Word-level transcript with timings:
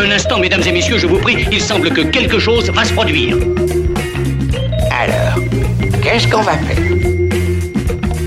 Un 0.00 0.10
instant, 0.12 0.38
mesdames 0.38 0.62
et 0.66 0.72
messieurs, 0.72 0.96
je 0.96 1.06
vous 1.06 1.18
prie, 1.18 1.46
il 1.52 1.60
semble 1.60 1.90
que 1.90 2.00
quelque 2.00 2.38
chose 2.38 2.70
va 2.70 2.84
se 2.84 2.92
produire. 2.94 3.36
Alors, 4.98 5.44
qu'est-ce 6.02 6.26
qu'on 6.26 6.40
va 6.40 6.52
faire? 6.52 6.78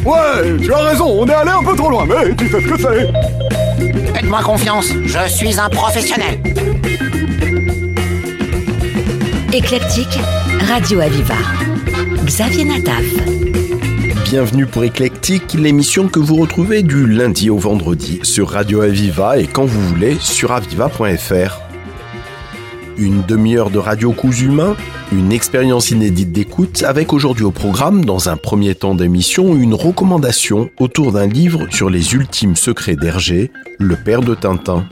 Ouais, 0.06 0.56
tu 0.62 0.72
as 0.72 0.78
raison, 0.78 1.22
on 1.22 1.26
est 1.26 1.34
allé 1.34 1.50
un 1.50 1.64
peu 1.64 1.76
trop 1.76 1.90
loin, 1.90 2.06
mais 2.06 2.36
tu 2.36 2.48
sais 2.48 2.62
ce 2.62 2.68
que 2.68 2.78
c'est. 2.80 4.14
Faites-moi 4.14 4.44
confiance, 4.44 4.94
je 5.04 5.28
suis 5.28 5.60
un 5.60 5.68
professionnel. 5.70 6.40
Éclectique, 9.52 10.20
Radio 10.70 11.00
Aviva. 11.00 11.34
Xavier 12.24 12.66
Nataf. 12.66 13.04
Bienvenue 14.26 14.68
pour 14.68 14.84
Éclectique, 14.84 15.56
l'émission 15.56 16.08
que 16.08 16.20
vous 16.20 16.36
retrouvez 16.36 16.84
du 16.84 17.08
lundi 17.08 17.50
au 17.50 17.58
vendredi 17.58 18.20
sur 18.22 18.50
Radio 18.50 18.82
Aviva 18.82 19.40
et 19.40 19.48
quand 19.48 19.66
vous 19.66 19.82
voulez 19.82 20.18
sur 20.20 20.52
aviva.fr. 20.52 21.63
Une 22.98 23.24
demi-heure 23.24 23.72
de 23.72 23.80
radio 23.80 24.12
cousu 24.12 24.46
humain, 24.46 24.76
une 25.12 25.32
expérience 25.32 25.90
inédite 25.90 26.32
d'écoute 26.32 26.84
avec 26.84 27.12
aujourd'hui 27.12 27.44
au 27.44 27.52
programme, 27.52 28.06
dans 28.06 28.30
un 28.30 28.38
premier 28.38 28.76
temps 28.76 28.94
d'émission, 28.94 29.56
une 29.56 29.74
recommandation 29.74 30.70
autour 30.80 31.12
d'un 31.12 31.26
livre 31.26 31.68
sur 31.72 31.90
les 31.90 32.14
ultimes 32.14 32.56
secrets 32.56 32.96
d'Hergé, 32.96 33.52
le 33.80 33.96
père 33.96 34.22
de 34.22 34.36
Tintin. 34.36 34.86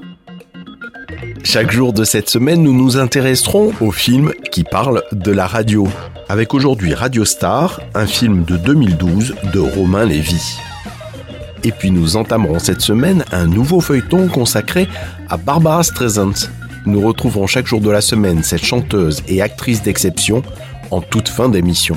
Chaque 1.43 1.71
jour 1.71 1.93
de 1.93 2.03
cette 2.03 2.29
semaine, 2.29 2.63
nous 2.63 2.73
nous 2.73 2.97
intéresserons 2.97 3.71
au 3.81 3.91
film 3.91 4.31
qui 4.51 4.63
parle 4.63 5.03
de 5.11 5.31
la 5.31 5.45
radio, 5.45 5.87
avec 6.27 6.53
aujourd'hui 6.53 6.93
Radio 6.93 7.23
Star, 7.23 7.81
un 7.93 8.07
film 8.07 8.45
de 8.45 8.57
2012 8.57 9.35
de 9.53 9.59
Romain 9.59 10.05
Lévy. 10.05 10.57
Et 11.63 11.71
puis 11.71 11.91
nous 11.91 12.15
entamerons 12.15 12.57
cette 12.57 12.81
semaine 12.81 13.23
un 13.31 13.45
nouveau 13.45 13.79
feuilleton 13.79 14.27
consacré 14.27 14.87
à 15.29 15.37
Barbara 15.37 15.83
Streisand. 15.83 16.49
Nous 16.85 17.01
retrouverons 17.01 17.47
chaque 17.47 17.67
jour 17.67 17.79
de 17.79 17.91
la 17.91 18.01
semaine 18.01 18.43
cette 18.43 18.63
chanteuse 18.63 19.21
et 19.27 19.41
actrice 19.41 19.83
d'exception 19.83 20.41
en 20.89 21.01
toute 21.01 21.29
fin 21.29 21.47
d'émission. 21.47 21.95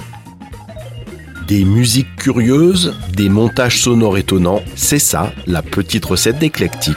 Des 1.48 1.64
musiques 1.64 2.14
curieuses, 2.16 2.94
des 3.12 3.28
montages 3.28 3.80
sonores 3.80 4.18
étonnants, 4.18 4.62
c'est 4.76 4.98
ça 4.98 5.32
la 5.46 5.62
petite 5.62 6.04
recette 6.04 6.38
d'éclectique. 6.38 6.96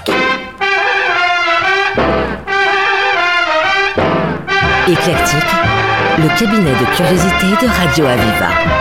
Éclectique, 4.87 5.51
le 6.17 6.39
cabinet 6.39 6.71
de 6.71 6.95
curiosité 6.95 7.65
de 7.65 7.67
Radio 7.67 8.05
Aviva. 8.05 8.76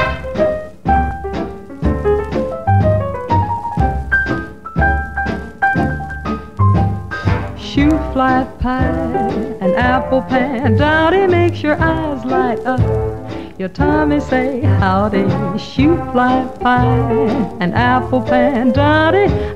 Fly 8.16 8.44
pie, 8.60 9.58
an 9.60 9.74
apple 9.74 10.22
pan, 10.22 10.78
makes 11.26 11.62
your 11.62 11.76
eyes 11.78 12.24
light 12.24 12.58
up. 12.64 12.80
Your 13.58 13.68
Tommy 13.68 14.20
say 14.20 14.62
howdy, 14.62 15.28
shoe 15.58 15.96
fly 16.12 16.50
pie, 16.58 17.58
an 17.60 17.74
apple 17.74 18.22
pan, 18.22 18.72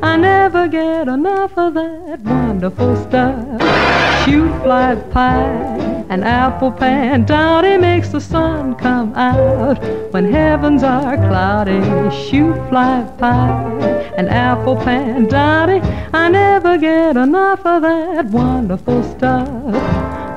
I 0.02 0.18
never 0.18 0.68
get 0.68 1.08
enough 1.08 1.56
of 1.56 1.72
that 1.72 2.20
wonderful 2.20 2.96
stuff. 2.96 4.26
Shoe 4.26 4.50
fly 4.62 4.94
pie 5.10 5.89
an 6.10 6.24
apple 6.24 6.72
pan 6.72 7.24
dowdy 7.24 7.78
makes 7.78 8.08
the 8.08 8.20
sun 8.20 8.74
come 8.74 9.14
out 9.14 9.80
when 10.12 10.24
heavens 10.24 10.82
are 10.82 11.16
cloudy. 11.16 11.80
Shoot 12.10 12.56
fly 12.68 13.08
pie, 13.16 14.12
an 14.16 14.26
apple 14.28 14.74
pan 14.74 15.26
dowdy. 15.26 15.78
I 16.12 16.28
never 16.28 16.76
get 16.78 17.16
enough 17.16 17.64
of 17.64 17.82
that 17.82 18.26
wonderful 18.26 19.04
stuff. 19.04 19.46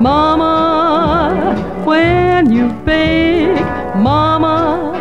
Mama, 0.00 1.82
when 1.84 2.52
you 2.52 2.68
bake, 2.84 3.58
Mama, 3.96 4.92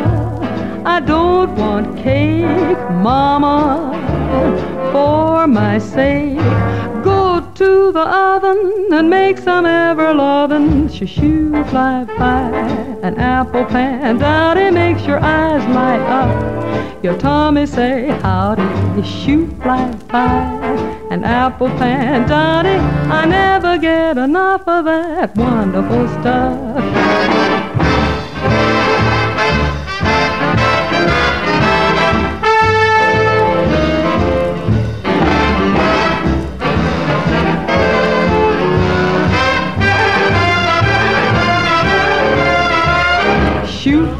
I 0.85 0.99
don't 1.01 1.55
want 1.55 1.99
cake, 1.99 2.89
Mama, 2.89 3.91
for 4.91 5.45
my 5.45 5.77
sake 5.77 6.92
to 7.63 7.93
the 7.93 8.07
oven 8.29 8.89
and 8.91 9.09
make 9.09 9.37
some 9.37 9.65
ever 9.65 10.13
loving 10.13 10.89
shoo 10.89 11.63
fly 11.71 12.05
pie. 12.17 12.51
An 13.07 13.15
apple 13.17 13.65
pan 13.65 14.17
daddy 14.17 14.69
makes 14.69 15.03
your 15.05 15.19
eyes 15.19 15.63
light 15.77 16.05
up. 16.21 17.03
Your 17.03 17.17
tummy 17.17 17.65
say 17.65 18.09
howdy, 18.23 18.67
shoo 19.03 19.47
fly 19.61 19.85
pie. 20.09 21.07
An 21.09 21.23
apple 21.23 21.69
pan 21.81 22.27
daddy, 22.27 22.77
I 23.19 23.25
never 23.25 23.77
get 23.77 24.17
enough 24.17 24.67
of 24.67 24.83
that 24.85 25.35
wonderful 25.35 26.07
stuff. 26.19 27.02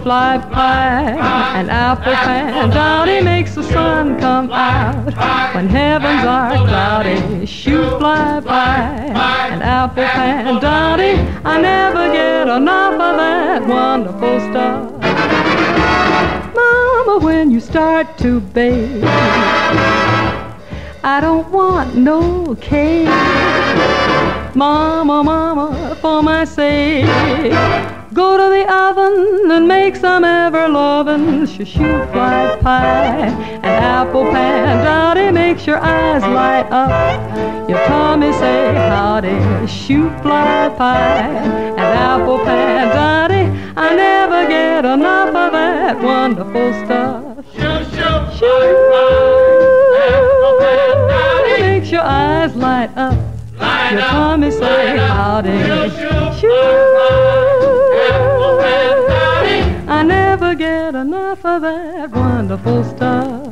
Fly 0.04 0.38
pie, 0.52 1.12
an 1.58 1.70
apple 1.70 2.14
pan. 2.14 2.70
Dowdy 2.70 3.22
makes 3.22 3.56
the 3.56 3.64
sun 3.64 4.20
come 4.20 4.52
out 4.52 5.56
when 5.56 5.70
heavens 5.70 6.26
are 6.26 6.58
cloudy. 6.68 7.46
Shoot 7.46 7.98
fly 8.00 8.42
pie, 8.46 9.06
an 9.54 9.62
apple 9.62 10.04
pan. 10.04 10.60
Dowdy, 10.62 11.14
I 11.46 11.62
never 11.62 12.12
get 12.12 12.50
enough 12.50 12.94
of 12.94 13.18
that 13.18 13.66
wonderful 13.66 14.40
stuff. 14.52 14.92
Mama, 16.54 17.26
when 17.26 17.50
you 17.50 17.62
start 17.62 18.18
to 18.18 18.42
bake, 18.42 19.04
I 21.06 21.20
don't 21.22 21.50
want 21.50 21.96
no 21.96 22.56
cake. 22.60 23.08
Mama, 24.54 25.24
mama, 25.24 25.98
for 26.02 26.22
my 26.22 26.44
sake. 26.44 28.03
Go 28.14 28.38
to 28.38 28.48
the 28.56 28.72
oven 28.72 29.50
and 29.50 29.68
make 29.68 29.96
some 29.96 30.24
ever 30.24 30.68
lovin' 30.68 31.48
shoe 31.48 32.06
fly 32.12 32.60
pie. 32.62 33.26
An 33.64 33.66
apple 33.66 34.26
pan 34.26 34.86
dowdy 34.86 35.32
makes 35.32 35.66
your 35.66 35.80
eyes 35.80 36.22
light 36.22 36.68
up. 36.70 37.68
Your 37.68 37.84
tummy 37.86 38.32
say 38.34 38.76
howdy, 38.76 39.66
shoe 39.66 40.12
fly 40.22 40.72
pie. 40.78 41.26
An 41.74 41.80
apple 41.80 42.38
pan 42.40 42.90
dowdy, 42.90 43.50
I 43.76 43.96
never 43.96 44.48
get 44.48 44.86
enough 44.86 45.30
of 45.30 45.52
that 45.54 46.00
wonderful 46.00 46.72
stuff. 46.86 47.46
Shoe, 47.56 47.84
shoe 48.38 48.70
fly, 48.90 49.10
apple 50.06 50.60
pan 50.60 51.08
dowdy 51.08 51.62
makes 51.62 51.90
your 51.90 52.04
eyes 52.04 52.56
light 52.56 52.96
up. 52.96 53.18
Light 53.58 53.94
your 53.94 54.02
tummy 54.02 54.52
say 54.52 54.98
howdy, 54.98 55.58
shoe. 56.40 56.93
Enough 61.54 61.62
of 61.62 61.62
that 61.62 62.12
wonderful 62.12 62.84
stuff. 62.84 63.50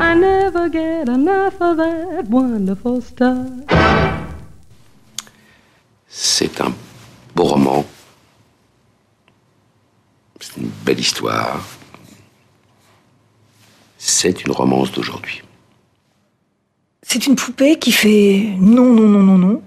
I 0.00 0.14
never 0.14 0.68
get 0.68 1.08
enough 1.08 1.60
of 1.60 1.76
that 1.78 2.28
wonderful 2.28 3.00
stuff. 3.00 3.48
C'est 6.08 6.60
un 6.60 6.72
beau 7.34 7.44
roman. 7.44 7.84
C'est 10.40 10.56
une 10.60 10.70
belle 10.84 11.00
histoire. 11.00 11.60
C'est 13.98 14.44
une 14.44 14.52
romance 14.52 14.92
d'aujourd'hui. 14.92 15.42
C'est 17.02 17.26
une 17.26 17.34
poupée 17.34 17.78
qui 17.78 17.90
fait 17.90 18.54
non, 18.58 18.92
non, 18.92 19.08
non, 19.08 19.22
non, 19.22 19.38
non 19.38 19.62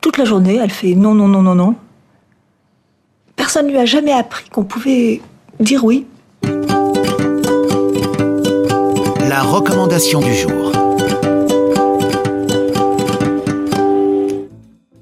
toute 0.00 0.18
la 0.18 0.24
journée, 0.24 0.56
elle 0.56 0.70
fait 0.70 0.94
non, 0.94 1.14
non, 1.14 1.28
non, 1.28 1.42
non, 1.42 1.54
non. 1.54 1.76
Personne 3.36 3.66
ne 3.66 3.72
lui 3.72 3.78
a 3.78 3.84
jamais 3.84 4.12
appris 4.12 4.48
qu'on 4.50 4.64
pouvait 4.64 5.20
dire 5.60 5.84
oui. 5.84 6.06
La 9.28 9.42
recommandation 9.42 10.20
du 10.20 10.34
jour. 10.34 10.72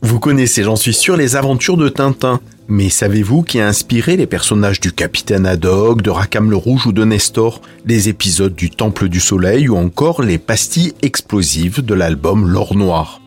Vous 0.02 0.20
connaissez, 0.20 0.62
j'en 0.62 0.76
suis 0.76 0.94
sûr, 0.94 1.16
les 1.16 1.36
aventures 1.36 1.76
de 1.76 1.88
Tintin. 1.88 2.40
Mais 2.68 2.88
savez-vous 2.88 3.42
qui 3.42 3.58
a 3.58 3.66
inspiré 3.66 4.16
les 4.16 4.26
personnages 4.26 4.78
du 4.78 4.92
Capitaine 4.92 5.44
Haddock, 5.44 6.02
de 6.02 6.10
Rackham 6.10 6.50
le 6.50 6.56
Rouge 6.56 6.86
ou 6.86 6.92
de 6.92 7.04
Nestor, 7.04 7.60
les 7.84 8.08
épisodes 8.08 8.54
du 8.54 8.70
Temple 8.70 9.08
du 9.08 9.18
Soleil 9.18 9.68
ou 9.68 9.76
encore 9.76 10.22
les 10.22 10.38
pastilles 10.38 10.92
explosives 11.02 11.84
de 11.84 11.94
l'album 11.94 12.48
L'Or 12.48 12.76
Noir 12.76 13.19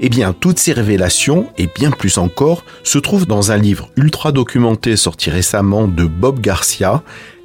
eh 0.00 0.08
bien, 0.08 0.32
toutes 0.32 0.58
ces 0.58 0.72
révélations, 0.72 1.48
et 1.58 1.68
bien 1.74 1.90
plus 1.90 2.18
encore, 2.18 2.64
se 2.82 2.98
trouvent 2.98 3.26
dans 3.26 3.52
un 3.52 3.56
livre 3.56 3.90
ultra 3.96 4.32
documenté 4.32 4.96
sorti 4.96 5.30
récemment 5.30 5.86
de 5.86 6.04
Bob 6.04 6.40
Garcia, 6.40 7.02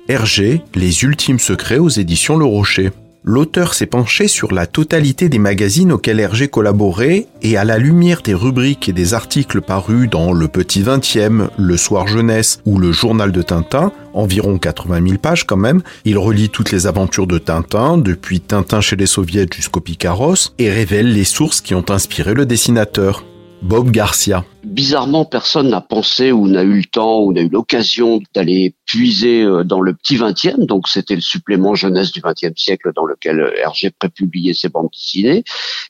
Hergé, 0.08 0.62
Les 0.76 1.04
Ultimes 1.04 1.40
Secrets 1.40 1.78
aux 1.78 1.90
éditions 1.90 2.38
Le 2.38 2.46
Rocher. 2.46 2.92
L'auteur 3.24 3.74
s'est 3.74 3.86
penché 3.86 4.28
sur 4.28 4.54
la 4.54 4.68
totalité 4.68 5.30
des 5.30 5.40
magazines 5.40 5.92
auxquels 5.92 6.20
Hergé 6.20 6.48
collaborait 6.48 7.28
et 7.42 7.58
à 7.58 7.64
la 7.64 7.78
lumière 7.78 8.22
des 8.22 8.34
rubriques 8.34 8.90
et 8.90 8.94
des 8.94 9.14
articles 9.14 9.62
parus 9.62 10.10
dans 10.10 10.34
Le 10.34 10.48
Petit 10.48 10.82
Vingtième, 10.82 11.50
Le 11.58 11.78
Soir 11.78 12.08
Jeunesse 12.08 12.60
ou 12.66 12.78
Le 12.78 12.92
Journal 12.92 13.32
de 13.32 13.42
Tintin, 13.42 13.92
environ 14.14 14.58
80 14.58 15.02
000 15.08 15.18
pages 15.18 15.46
quand 15.46 15.58
même, 15.58 15.82
il 16.06 16.18
relie 16.18 16.50
toutes 16.50 16.72
les 16.72 16.88
aventures 16.88 17.28
de 17.28 17.38
Tintin, 17.38 17.98
depuis 17.98 18.42
Tintin 18.42 18.82
chez 18.82 18.96
les 18.96 19.06
soviets 19.06 19.48
jusqu'au 19.54 19.80
Picaros, 19.80 20.54
et 20.60 20.70
révèle 20.70 21.14
les 21.14 21.24
sources 21.24 21.62
qui 21.62 21.76
ont 21.76 21.86
inspiré 21.90 22.34
le 22.34 22.46
dessinateur. 22.46 23.24
Bob 23.64 23.92
Garcia 23.92 24.44
bizarrement, 24.64 25.26
personne 25.26 25.70
n'a 25.70 25.82
pensé 25.82 26.32
ou 26.32 26.48
n'a 26.48 26.64
eu 26.64 26.78
le 26.78 26.86
temps 26.86 27.22
ou 27.22 27.34
n'a 27.34 27.42
eu 27.42 27.50
l'occasion 27.50 28.22
d'aller 28.34 28.74
puiser 28.86 29.44
euh, 29.44 29.64
dans 29.64 29.82
le 29.82 29.94
petit 29.94 30.18
20e. 30.18 30.66
Donc, 30.66 30.88
c'était 30.88 31.16
le 31.16 31.22
supplément 31.22 31.76
jeunesse 31.76 32.12
du 32.12 32.22
20e 32.22 32.58
siècle 32.58 32.92
dans 32.96 33.06
lequel 33.06 33.40
euh, 33.40 33.60
Hergé 33.60 33.92
prépubliait 33.92 34.54
ses 34.54 34.70
bandes 34.70 34.90
dessinées. 34.92 35.44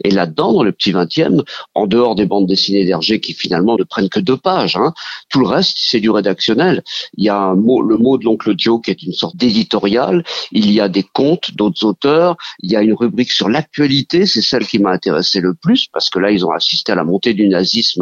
Et 0.03 0.11
là-dedans, 0.11 0.53
dans 0.53 0.63
le 0.63 0.71
petit 0.71 0.91
20e, 0.91 1.43
en 1.73 1.87
dehors 1.87 2.15
des 2.15 2.25
bandes 2.25 2.47
dessinées 2.47 2.85
d'Hergé 2.85 3.19
qui 3.19 3.33
finalement 3.33 3.77
ne 3.77 3.83
prennent 3.83 4.09
que 4.09 4.19
deux 4.19 4.37
pages, 4.37 4.75
hein, 4.75 4.93
tout 5.29 5.39
le 5.39 5.47
reste, 5.47 5.77
c'est 5.77 5.99
du 5.99 6.09
rédactionnel. 6.09 6.83
Il 7.17 7.23
y 7.23 7.29
a 7.29 7.37
un 7.37 7.55
mot, 7.55 7.81
le 7.81 7.97
mot 7.97 8.17
de 8.17 8.25
l'oncle 8.25 8.53
Joe 8.57 8.81
qui 8.83 8.91
est 8.91 9.03
une 9.03 9.13
sorte 9.13 9.35
d'éditorial. 9.35 10.23
Il 10.51 10.71
y 10.71 10.79
a 10.79 10.89
des 10.89 11.03
contes 11.03 11.55
d'autres 11.55 11.85
auteurs. 11.85 12.37
Il 12.59 12.71
y 12.71 12.75
a 12.75 12.81
une 12.81 12.93
rubrique 12.93 13.31
sur 13.31 13.49
l'actualité. 13.49 14.25
C'est 14.25 14.41
celle 14.41 14.65
qui 14.65 14.79
m'a 14.79 14.91
intéressé 14.91 15.39
le 15.39 15.53
plus 15.53 15.87
parce 15.91 16.09
que 16.09 16.19
là, 16.19 16.31
ils 16.31 16.45
ont 16.45 16.51
assisté 16.51 16.91
à 16.91 16.95
la 16.95 17.03
montée 17.03 17.33
du 17.33 17.47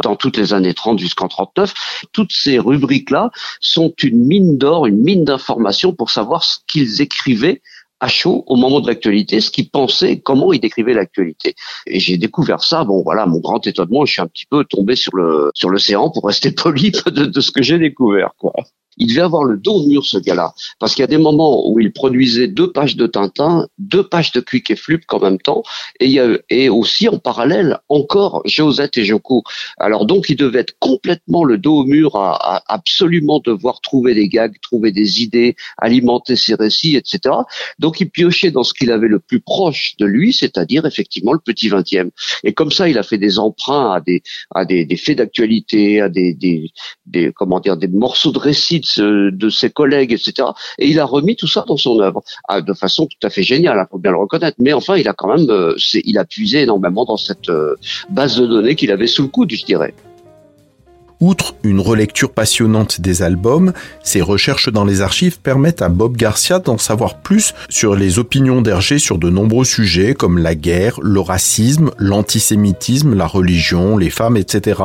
dans 0.02 0.16
toutes 0.16 0.36
les 0.36 0.54
années 0.54 0.62
années 0.62 0.74
30 0.74 0.98
jusqu'en 0.98 1.28
39, 1.28 1.74
toutes 2.12 2.32
ces 2.32 2.58
rubriques-là 2.58 3.30
sont 3.60 3.92
une 4.02 4.24
mine 4.24 4.58
d'or, 4.58 4.86
une 4.86 5.02
mine 5.02 5.24
d'informations 5.24 5.92
pour 5.92 6.10
savoir 6.10 6.44
ce 6.44 6.58
qu'ils 6.68 7.02
écrivaient 7.02 7.60
à 8.00 8.08
chaud 8.08 8.44
au 8.46 8.56
moment 8.56 8.80
de 8.80 8.88
l'actualité, 8.88 9.40
ce 9.40 9.50
qu'ils 9.50 9.70
pensaient, 9.70 10.20
comment 10.20 10.52
ils 10.52 10.60
décrivaient 10.60 10.94
l'actualité. 10.94 11.54
Et 11.86 12.00
j'ai 12.00 12.16
découvert 12.16 12.62
ça. 12.64 12.82
Bon, 12.82 13.02
voilà, 13.02 13.26
mon 13.26 13.38
grand 13.38 13.64
étonnement, 13.66 14.04
je 14.04 14.12
suis 14.12 14.22
un 14.22 14.26
petit 14.26 14.46
peu 14.46 14.64
tombé 14.64 14.96
sur 14.96 15.14
le 15.14 15.50
sur 15.54 15.68
l'océan 15.68 16.10
pour 16.10 16.26
rester 16.26 16.50
poli 16.62 16.90
de, 16.90 17.26
de 17.26 17.40
ce 17.40 17.50
que 17.52 17.62
j'ai 17.62 17.78
découvert, 17.78 18.30
quoi. 18.38 18.52
Il 18.98 19.08
devait 19.08 19.22
avoir 19.22 19.44
le 19.44 19.56
dos 19.56 19.74
au 19.74 19.86
mur, 19.86 20.04
ce 20.04 20.18
gars-là. 20.18 20.52
Parce 20.78 20.94
qu'il 20.94 21.02
y 21.02 21.04
a 21.04 21.08
des 21.08 21.18
moments 21.18 21.68
où 21.68 21.80
il 21.80 21.92
produisait 21.92 22.48
deux 22.48 22.72
pages 22.72 22.96
de 22.96 23.06
Tintin, 23.06 23.66
deux 23.78 24.06
pages 24.06 24.32
de 24.32 24.40
Quick 24.40 24.70
et 24.70 24.76
Flup 24.76 25.02
en 25.12 25.20
même 25.20 25.38
temps, 25.38 25.62
et, 26.00 26.06
il 26.06 26.12
y 26.12 26.20
a, 26.20 26.38
et 26.50 26.68
aussi 26.68 27.08
en 27.08 27.18
parallèle, 27.18 27.78
encore 27.88 28.42
Josette 28.44 28.98
et 28.98 29.04
Joko. 29.04 29.42
Alors 29.78 30.06
donc, 30.06 30.28
il 30.28 30.36
devait 30.36 30.60
être 30.60 30.74
complètement 30.78 31.44
le 31.44 31.58
dos 31.58 31.78
au 31.78 31.84
mur 31.84 32.16
à, 32.16 32.56
à 32.56 32.62
absolument 32.68 33.40
devoir 33.40 33.80
trouver 33.80 34.14
des 34.14 34.28
gags, 34.28 34.54
trouver 34.60 34.92
des 34.92 35.22
idées, 35.22 35.56
alimenter 35.78 36.36
ses 36.36 36.54
récits, 36.54 36.96
etc. 36.96 37.34
Donc, 37.78 38.00
il 38.00 38.10
piochait 38.10 38.50
dans 38.50 38.64
ce 38.64 38.74
qu'il 38.74 38.90
avait 38.90 39.08
le 39.08 39.18
plus 39.18 39.40
proche 39.40 39.94
de 39.98 40.06
lui, 40.06 40.32
c'est-à-dire 40.32 40.86
effectivement 40.86 41.32
le 41.32 41.38
petit 41.38 41.68
vingtième. 41.68 42.10
Et 42.44 42.52
comme 42.52 42.70
ça, 42.70 42.88
il 42.88 42.98
a 42.98 43.02
fait 43.02 43.18
des 43.18 43.38
emprunts 43.38 43.92
à 43.92 44.00
des, 44.00 44.22
à 44.54 44.64
des, 44.64 44.84
des 44.84 44.96
faits 44.96 45.18
d'actualité, 45.18 46.00
à 46.00 46.08
des, 46.08 46.34
des, 46.34 46.70
des, 47.06 47.32
comment 47.34 47.60
dire, 47.60 47.76
des 47.76 47.88
morceaux 47.88 48.32
de 48.32 48.38
récits 48.38 48.81
de, 48.96 49.48
ses 49.48 49.70
collègues, 49.70 50.12
etc. 50.12 50.48
Et 50.78 50.88
il 50.88 51.00
a 51.00 51.04
remis 51.04 51.36
tout 51.36 51.46
ça 51.46 51.64
dans 51.66 51.76
son 51.76 52.00
œuvre 52.00 52.22
ah, 52.48 52.60
de 52.60 52.72
façon 52.72 53.06
tout 53.06 53.26
à 53.26 53.30
fait 53.30 53.42
géniale, 53.42 53.76
il 53.76 53.80
hein, 53.80 53.86
faut 53.90 53.98
bien 53.98 54.12
le 54.12 54.18
reconnaître. 54.18 54.56
Mais 54.58 54.72
enfin, 54.72 54.96
il 54.96 55.08
a 55.08 55.12
quand 55.12 55.28
même, 55.28 55.48
euh, 55.50 55.74
il 56.04 56.18
a 56.18 56.24
puisé 56.24 56.62
énormément 56.62 57.04
dans 57.04 57.16
cette 57.16 57.48
euh, 57.48 57.76
base 58.10 58.36
de 58.36 58.46
données 58.46 58.74
qu'il 58.74 58.90
avait 58.90 59.06
sous 59.06 59.22
le 59.22 59.28
coude, 59.28 59.52
je 59.52 59.64
dirais. 59.64 59.94
Outre 61.22 61.54
une 61.62 61.78
relecture 61.78 62.32
passionnante 62.32 63.00
des 63.00 63.22
albums, 63.22 63.72
ses 64.02 64.20
recherches 64.20 64.72
dans 64.72 64.84
les 64.84 65.02
archives 65.02 65.38
permettent 65.38 65.80
à 65.80 65.88
Bob 65.88 66.16
Garcia 66.16 66.58
d'en 66.58 66.78
savoir 66.78 67.18
plus 67.18 67.54
sur 67.68 67.94
les 67.94 68.18
opinions 68.18 68.60
d'Hergé 68.60 68.98
sur 68.98 69.18
de 69.18 69.30
nombreux 69.30 69.64
sujets 69.64 70.14
comme 70.14 70.38
la 70.38 70.56
guerre, 70.56 70.98
le 71.00 71.20
racisme, 71.20 71.92
l'antisémitisme, 71.96 73.14
la 73.14 73.28
religion, 73.28 73.96
les 73.96 74.10
femmes, 74.10 74.36
etc. 74.36 74.82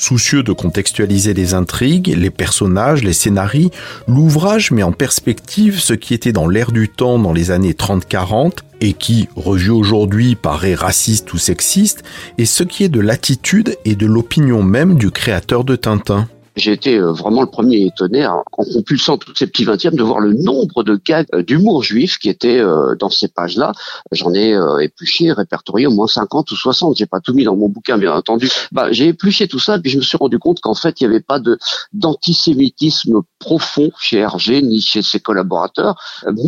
Soucieux 0.00 0.44
de 0.44 0.52
contextualiser 0.52 1.34
les 1.34 1.54
intrigues, 1.54 2.14
les 2.16 2.30
personnages, 2.30 3.02
les 3.02 3.12
scénarii, 3.12 3.72
l'ouvrage 4.06 4.70
met 4.70 4.84
en 4.84 4.92
perspective 4.92 5.80
ce 5.80 5.92
qui 5.92 6.14
était 6.14 6.30
dans 6.30 6.46
l'air 6.46 6.70
du 6.70 6.88
temps 6.88 7.18
dans 7.18 7.32
les 7.32 7.50
années 7.50 7.72
30-40 7.72 8.58
et 8.80 8.92
qui, 8.92 9.28
revu 9.34 9.70
aujourd'hui, 9.70 10.36
paraît 10.36 10.76
raciste 10.76 11.32
ou 11.32 11.38
sexiste, 11.38 12.04
et 12.38 12.46
ce 12.46 12.62
qui 12.62 12.84
est 12.84 12.88
de 12.88 13.00
l'attitude 13.00 13.76
et 13.84 13.96
de 13.96 14.06
l'opinion 14.06 14.62
même 14.62 14.94
du 14.98 15.10
créateur 15.10 15.64
de 15.64 15.74
Tintin. 15.74 16.28
J'ai 16.58 16.72
été 16.72 16.96
euh, 16.96 17.12
vraiment 17.12 17.40
le 17.40 17.48
premier 17.48 17.86
étonné 17.86 18.26
en 18.26 18.42
compulsant 18.50 19.16
toutes 19.16 19.38
ces 19.38 19.46
petits 19.46 19.64
vingtièmes 19.64 19.94
de 19.94 20.02
voir 20.02 20.20
le 20.20 20.32
nombre 20.34 20.82
de 20.82 21.00
gags 21.02 21.26
euh, 21.34 21.42
d'humour 21.42 21.82
juif 21.82 22.18
qui 22.18 22.28
étaient 22.28 22.58
euh, 22.58 22.96
dans 22.96 23.10
ces 23.10 23.28
pages-là. 23.28 23.72
J'en 24.12 24.34
ai 24.34 24.56
épluché, 24.80 25.32
répertorié 25.32 25.86
au 25.86 25.92
moins 25.92 26.06
50 26.06 26.50
ou 26.50 26.56
60. 26.56 26.96
J'ai 26.96 27.06
pas 27.06 27.20
tout 27.20 27.32
mis 27.32 27.44
dans 27.44 27.56
mon 27.56 27.68
bouquin, 27.68 27.96
bien 27.98 28.12
entendu. 28.12 28.48
Bah, 28.72 28.90
j'ai 28.90 29.08
épluché 29.08 29.46
tout 29.46 29.58
ça, 29.58 29.78
puis 29.78 29.90
je 29.90 29.98
me 29.98 30.02
suis 30.02 30.16
rendu 30.16 30.38
compte 30.38 30.60
qu'en 30.60 30.74
fait, 30.74 31.00
il 31.00 31.06
n'y 31.08 31.14
avait 31.14 31.22
pas 31.22 31.38
de 31.38 31.58
d'antisémitisme 31.92 33.20
profond 33.38 33.90
chez 33.98 34.18
Hergé 34.18 34.62
ni 34.62 34.80
chez 34.80 35.02
ses 35.02 35.20
collaborateurs, 35.20 35.96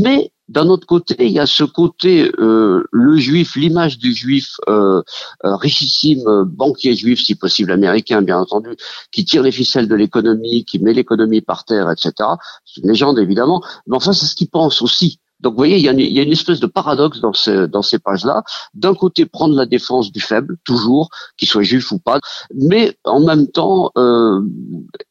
mais 0.03 0.33
d'un 0.51 0.69
autre 0.69 0.85
côté, 0.85 1.15
il 1.21 1.31
y 1.31 1.39
a 1.39 1.47
ce 1.47 1.63
côté, 1.63 2.29
euh, 2.41 2.83
le 2.91 3.17
juif, 3.17 3.55
l'image 3.55 3.99
du 3.99 4.13
juif 4.13 4.57
euh, 4.69 5.01
euh, 5.45 5.55
richissime, 5.55 6.25
banquier 6.45 6.95
juif, 6.97 7.23
si 7.25 7.37
possible 7.37 7.71
américain, 7.71 8.21
bien 8.21 8.39
entendu, 8.39 8.71
qui 9.13 9.25
tire 9.25 9.45
les 9.45 9.53
ficelles 9.53 9.87
de 9.87 9.95
l'économie, 9.95 10.65
qui 10.65 10.81
met 10.81 10.93
l'économie 10.93 11.41
par 11.41 11.65
terre, 11.65 11.89
etc. 11.89 12.31
C'est 12.65 12.81
une 12.81 12.89
légende, 12.89 13.21
évidemment. 13.21 13.63
Mais 13.87 13.97
enfin, 13.97 14.13
c'est 14.13 14.27
ce 14.27 14.35
qu'il 14.35 14.49
pense 14.49 14.83
aussi. 14.83 15.20
Donc, 15.41 15.53
vous 15.53 15.59
voyez, 15.59 15.77
il 15.77 15.83
y 15.83 15.89
a 15.89 16.23
une, 16.23 16.33
espèce 16.33 16.61
de 16.61 16.67
paradoxe 16.67 17.21
dans 17.21 17.33
ces, 17.33 17.99
pages-là. 17.99 18.43
D'un 18.75 18.95
côté, 18.95 19.27
prendre 19.27 19.55
la 19.55 19.67
défense 19.67 20.13
du 20.13 20.21
faible, 20.21 20.57
toujours, 20.65 21.11
qu'il 21.37 21.49
soit 21.49 21.63
juif 21.63 21.93
ou 21.93 21.99
pas, 21.99 22.21
mais 22.55 22.97
en 23.05 23.21
même 23.21 23.49
temps, 23.49 23.91
euh, 23.97 24.41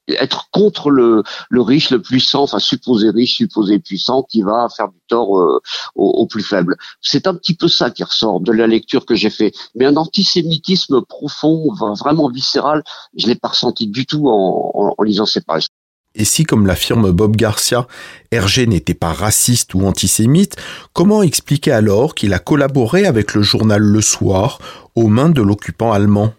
être 0.08 0.50
contre 0.52 0.90
le, 0.90 1.24
le 1.50 1.62
riche, 1.62 1.90
le 1.90 2.02
puissant, 2.02 2.44
enfin 2.44 2.60
supposé 2.60 3.10
riche, 3.10 3.38
supposé 3.38 3.80
puissant, 3.80 4.24
qui 4.24 4.42
va 4.42 4.68
faire 4.76 4.90
du 4.90 5.00
tort 5.08 5.40
euh, 5.40 5.60
aux, 5.96 6.28
plus 6.28 6.44
faibles. 6.44 6.78
C'est 7.02 7.28
un 7.28 7.36
petit 7.36 7.56
peu 7.56 7.68
ça 7.68 7.90
qui 7.90 8.04
ressort 8.04 8.40
de 8.40 8.52
la 8.52 8.68
lecture 8.68 9.06
que 9.06 9.16
j'ai 9.16 9.30
fait. 9.30 9.52
Mais 9.76 9.86
un 9.86 9.98
antisémitisme 9.98 11.02
profond, 11.02 11.74
vraiment 11.74 12.30
viscéral, 12.30 12.84
je 13.18 13.28
l'ai 13.28 13.36
pas 13.36 13.50
ressenti 13.50 13.88
du 13.88 14.06
tout 14.06 14.28
en 14.30 14.96
lisant 15.04 15.26
ces 15.26 15.42
pages. 15.42 15.68
Et 16.16 16.26
si, 16.26 16.44
comme 16.44 16.66
l'affirme 16.66 17.12
Bob 17.12 17.36
Garcia, 17.36 17.88
Hergé 18.32 18.66
n'était 18.66 18.96
pas 18.96 19.14
raciste 19.14 19.74
ou 19.76 19.86
antisémite, 19.86 20.56
comment 20.94 21.22
expliquer 21.22 21.72
alors 21.72 22.16
qu'il 22.16 22.34
a 22.34 22.40
collaboré 22.40 23.06
avec 23.06 23.36
le 23.36 23.42
journal 23.42 23.82
Le 23.82 24.02
Soir 24.02 24.60
aux 24.96 25.08
mains 25.08 25.30
de 25.30 25.42
l'occupant 25.42 25.92
allemand? 25.92 26.34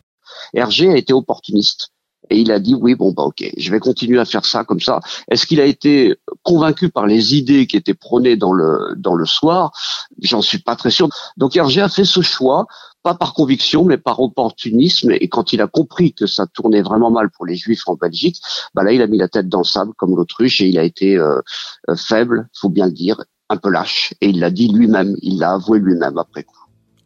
Hergé 0.55 0.89
a 0.89 0.97
été 0.97 1.13
opportuniste. 1.13 1.91
Et 2.31 2.39
il 2.39 2.53
a 2.53 2.61
dit 2.61 2.77
oui 2.77 2.95
bon 2.95 3.11
bah 3.11 3.25
ok 3.25 3.45
je 3.57 3.71
vais 3.73 3.81
continuer 3.81 4.21
à 4.21 4.25
faire 4.25 4.45
ça 4.45 4.63
comme 4.63 4.81
ça. 4.81 5.01
Est-ce 5.31 5.47
qu'il 5.47 5.61
a 5.61 5.65
été 5.65 6.15
convaincu 6.45 6.89
par 6.89 7.07
les 7.07 7.35
idées 7.35 7.67
qui 7.67 7.77
étaient 7.77 7.95
prônées 7.95 8.37
dans 8.37 8.53
le 8.53 8.95
dans 8.97 9.15
le 9.15 9.27
soir? 9.27 9.73
J'en 10.23 10.41
suis 10.41 10.59
pas 10.59 10.77
très 10.77 10.91
sûr. 10.91 11.09
Donc 11.37 11.57
Hergé 11.57 11.81
a 11.81 11.89
fait 11.89 12.05
ce 12.05 12.21
choix 12.21 12.67
pas 13.03 13.15
par 13.15 13.35
conviction, 13.35 13.85
mais 13.85 13.99
par 13.99 14.21
opportunisme. 14.21 15.13
Et 15.13 15.29
quand 15.29 15.53
il 15.53 15.61
a 15.61 15.67
compris 15.67 16.13
que 16.13 16.27
ça 16.27 16.47
tournait 16.47 16.83
vraiment 16.83 17.11
mal 17.11 17.31
pour 17.31 17.47
les 17.47 17.57
Juifs 17.57 17.87
en 17.87 17.95
Belgique, 17.95 18.41
bah 18.75 18.83
là, 18.83 18.93
il 18.93 19.03
a 19.03 19.07
mis 19.07 19.19
la 19.19 19.29
tête 19.29 19.49
dans 19.49 19.61
le 19.61 19.65
sable 19.65 19.93
comme 19.97 20.15
l'autruche 20.17 20.61
et 20.61 20.69
il 20.69 20.79
a 20.79 20.85
été 20.85 21.17
euh, 21.17 21.41
euh, 21.89 21.97
faible, 21.97 22.49
faut 22.55 22.69
bien 22.69 22.87
le 22.87 22.93
dire, 22.93 23.23
un 23.49 23.57
peu 23.57 23.71
lâche. 23.71 24.15
Et 24.21 24.29
il 24.29 24.41
l'a 24.41 24.51
dit 24.51 24.69
lui-même, 24.69 25.17
il 25.23 25.39
l'a 25.39 25.53
avoué 25.53 25.79
lui-même 25.79 26.19
après 26.19 26.45
coup. 26.45 26.57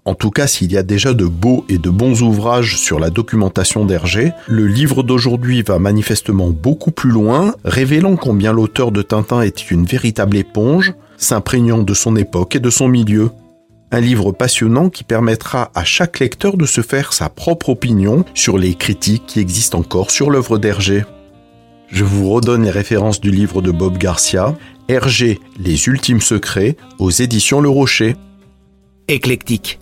En 0.06 0.14
tout 0.14 0.30
cas, 0.30 0.46
s'il 0.46 0.70
y 0.70 0.76
a 0.76 0.82
déjà 0.82 1.14
de 1.14 1.24
beaux 1.24 1.64
et 1.70 1.78
de 1.78 1.88
bons 1.88 2.22
ouvrages 2.22 2.76
sur 2.76 3.00
la 3.00 3.08
documentation 3.08 3.86
d'Hergé, 3.86 4.32
le 4.46 4.66
livre 4.66 5.02
d'aujourd'hui 5.02 5.62
va 5.62 5.78
manifestement 5.78 6.50
beaucoup 6.50 6.90
plus 6.90 7.10
loin, 7.10 7.54
révélant 7.64 8.16
combien 8.16 8.52
l'auteur 8.52 8.92
de 8.92 9.00
Tintin 9.00 9.40
est 9.40 9.70
une 9.70 9.86
véritable 9.86 10.36
éponge, 10.36 10.92
s'imprégnant 11.16 11.78
de 11.78 11.94
son 11.94 12.16
époque 12.16 12.56
et 12.56 12.60
de 12.60 12.68
son 12.68 12.88
milieu. 12.88 13.30
Un 13.94 14.00
livre 14.00 14.32
passionnant 14.32 14.90
qui 14.90 15.04
permettra 15.04 15.70
à 15.72 15.84
chaque 15.84 16.18
lecteur 16.18 16.56
de 16.56 16.66
se 16.66 16.80
faire 16.80 17.12
sa 17.12 17.28
propre 17.28 17.68
opinion 17.68 18.24
sur 18.34 18.58
les 18.58 18.74
critiques 18.74 19.22
qui 19.24 19.38
existent 19.38 19.78
encore 19.78 20.10
sur 20.10 20.30
l'œuvre 20.30 20.58
d'Hergé. 20.58 21.04
Je 21.92 22.02
vous 22.02 22.28
redonne 22.28 22.64
les 22.64 22.72
références 22.72 23.20
du 23.20 23.30
livre 23.30 23.62
de 23.62 23.70
Bob 23.70 23.96
Garcia, 23.96 24.56
Hergé, 24.88 25.38
Les 25.60 25.86
Ultimes 25.86 26.20
Secrets, 26.20 26.76
aux 26.98 27.12
éditions 27.12 27.60
Le 27.60 27.68
Rocher. 27.68 28.16
Éclectique. 29.06 29.78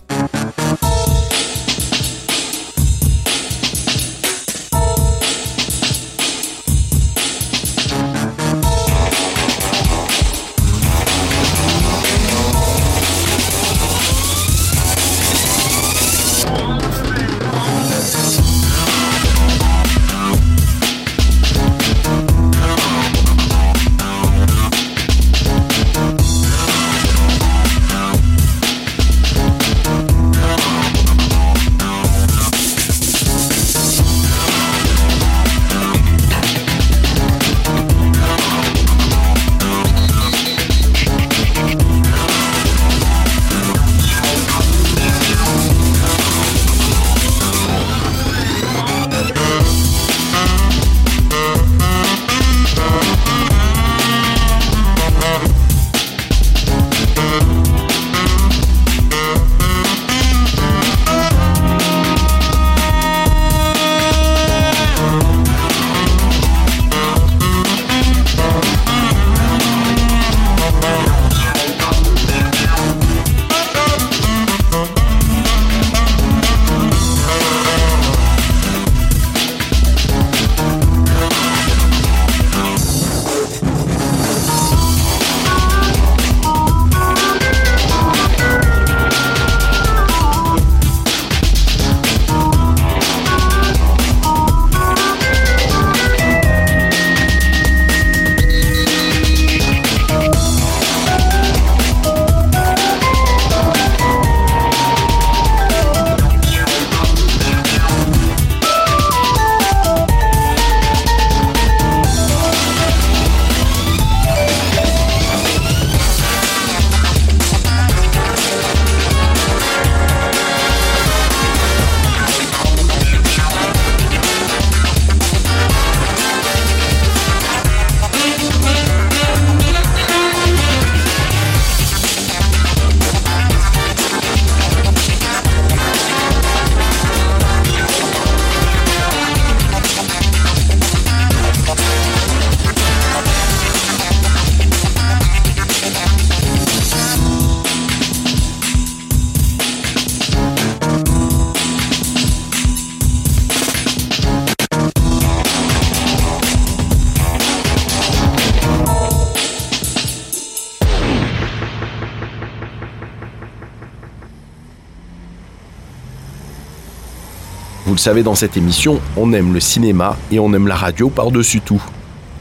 Savez, 168.03 168.21
dans 168.21 168.35
cette 168.35 168.57
émission, 168.57 168.99
on 169.15 169.31
aime 169.31 169.53
le 169.53 169.61
cinéma 169.61 170.17
et 170.29 170.37
on 170.37 170.53
aime 170.53 170.67
la 170.67 170.75
radio 170.75 171.09
par-dessus 171.09 171.61
tout. 171.61 171.81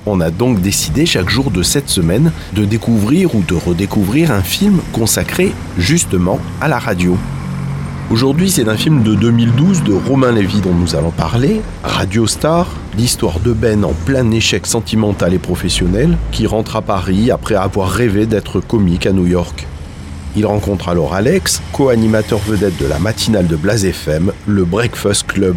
On 0.06 0.20
a 0.20 0.32
donc 0.32 0.60
décidé 0.60 1.06
chaque 1.06 1.28
jour 1.28 1.52
de 1.52 1.62
cette 1.62 1.88
semaine 1.88 2.32
de 2.52 2.64
découvrir 2.64 3.36
ou 3.36 3.42
de 3.42 3.54
redécouvrir 3.54 4.32
un 4.32 4.42
film 4.42 4.80
consacré 4.92 5.52
justement 5.78 6.40
à 6.60 6.66
la 6.66 6.80
radio. 6.80 7.16
Aujourd'hui, 8.10 8.50
c'est 8.50 8.68
un 8.68 8.76
film 8.76 9.04
de 9.04 9.14
2012 9.14 9.84
de 9.84 9.92
Romain 9.92 10.32
Lévy 10.32 10.60
dont 10.60 10.74
nous 10.74 10.96
allons 10.96 11.12
parler, 11.12 11.60
Radio 11.84 12.26
Star, 12.26 12.66
l'histoire 12.98 13.38
de 13.38 13.52
Ben 13.52 13.84
en 13.84 13.92
plein 13.92 14.28
échec 14.32 14.66
sentimental 14.66 15.32
et 15.32 15.38
professionnel, 15.38 16.18
qui 16.32 16.48
rentre 16.48 16.74
à 16.74 16.82
Paris 16.82 17.30
après 17.30 17.54
avoir 17.54 17.88
rêvé 17.88 18.26
d'être 18.26 18.58
comique 18.58 19.06
à 19.06 19.12
New 19.12 19.26
York. 19.26 19.68
Il 20.34 20.46
rencontre 20.46 20.88
alors 20.88 21.12
Alex, 21.12 21.60
co-animateur 21.72 22.38
vedette 22.38 22.78
de 22.78 22.86
la 22.86 22.98
matinale 22.98 23.46
de 23.46 23.54
Blaze 23.54 23.84
FM, 23.84 24.32
le 24.46 24.64
Breakfast 24.64 25.26
Club. 25.26 25.56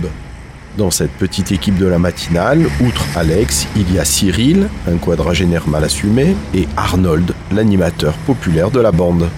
Dans 0.77 0.91
cette 0.91 1.11
petite 1.11 1.53
équipe 1.53 1.77
de 1.77 1.85
la 1.85 1.97
matinale, 1.97 2.65
outre 2.85 3.05
Alex, 3.15 3.67
il 3.77 3.93
y 3.93 3.99
a 3.99 4.03
Cyril, 4.03 4.67
un 4.91 4.97
quadragénaire 4.97 5.69
mal 5.69 5.85
assumé, 5.85 6.35
et 6.53 6.67
Arnold, 6.75 7.31
l'animateur 7.53 8.15
populaire 8.25 8.69
de 8.69 8.81
la 8.81 8.91
bande. 8.91 9.29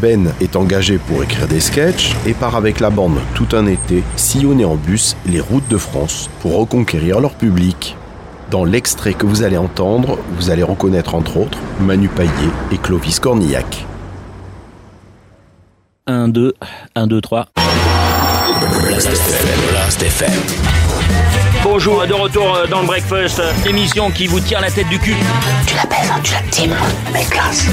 Ben 0.00 0.32
est 0.40 0.54
engagé 0.54 0.98
pour 0.98 1.24
écrire 1.24 1.48
des 1.48 1.58
sketchs 1.58 2.14
et 2.24 2.32
part 2.34 2.54
avec 2.54 2.78
la 2.78 2.90
bande 2.90 3.18
tout 3.34 3.48
un 3.56 3.66
été 3.66 4.04
sillonner 4.14 4.64
en 4.64 4.76
bus 4.76 5.16
les 5.26 5.40
routes 5.40 5.68
de 5.68 5.78
France 5.78 6.30
pour 6.38 6.56
reconquérir 6.56 7.18
leur 7.18 7.34
public. 7.34 7.96
Dans 8.52 8.64
l'extrait 8.64 9.14
que 9.14 9.26
vous 9.26 9.42
allez 9.42 9.58
entendre, 9.58 10.16
vous 10.36 10.50
allez 10.50 10.62
reconnaître 10.62 11.16
entre 11.16 11.38
autres 11.38 11.58
Manu 11.80 12.06
Paillet 12.06 12.30
et 12.70 12.78
Clovis 12.78 13.18
Cornillac. 13.18 13.84
1, 16.08 16.28
2, 16.28 16.54
1, 16.94 17.06
2, 17.06 17.20
3. 17.20 17.46
Bonjour, 21.62 22.06
de 22.06 22.14
retour 22.14 22.54
euh, 22.54 22.66
dans 22.66 22.80
le 22.80 22.86
breakfast, 22.86 23.42
l'émission 23.66 24.10
qui 24.10 24.26
vous 24.26 24.40
tire 24.40 24.60
la 24.62 24.70
tête 24.70 24.88
du 24.88 24.98
cul. 24.98 25.14
Tu 25.66 25.74
l'appelles, 25.76 26.10
hein, 26.10 26.20
tu 26.22 26.32
la 26.32 26.40
team, 26.50 26.74
mais 27.12 27.24
classe. 27.24 27.66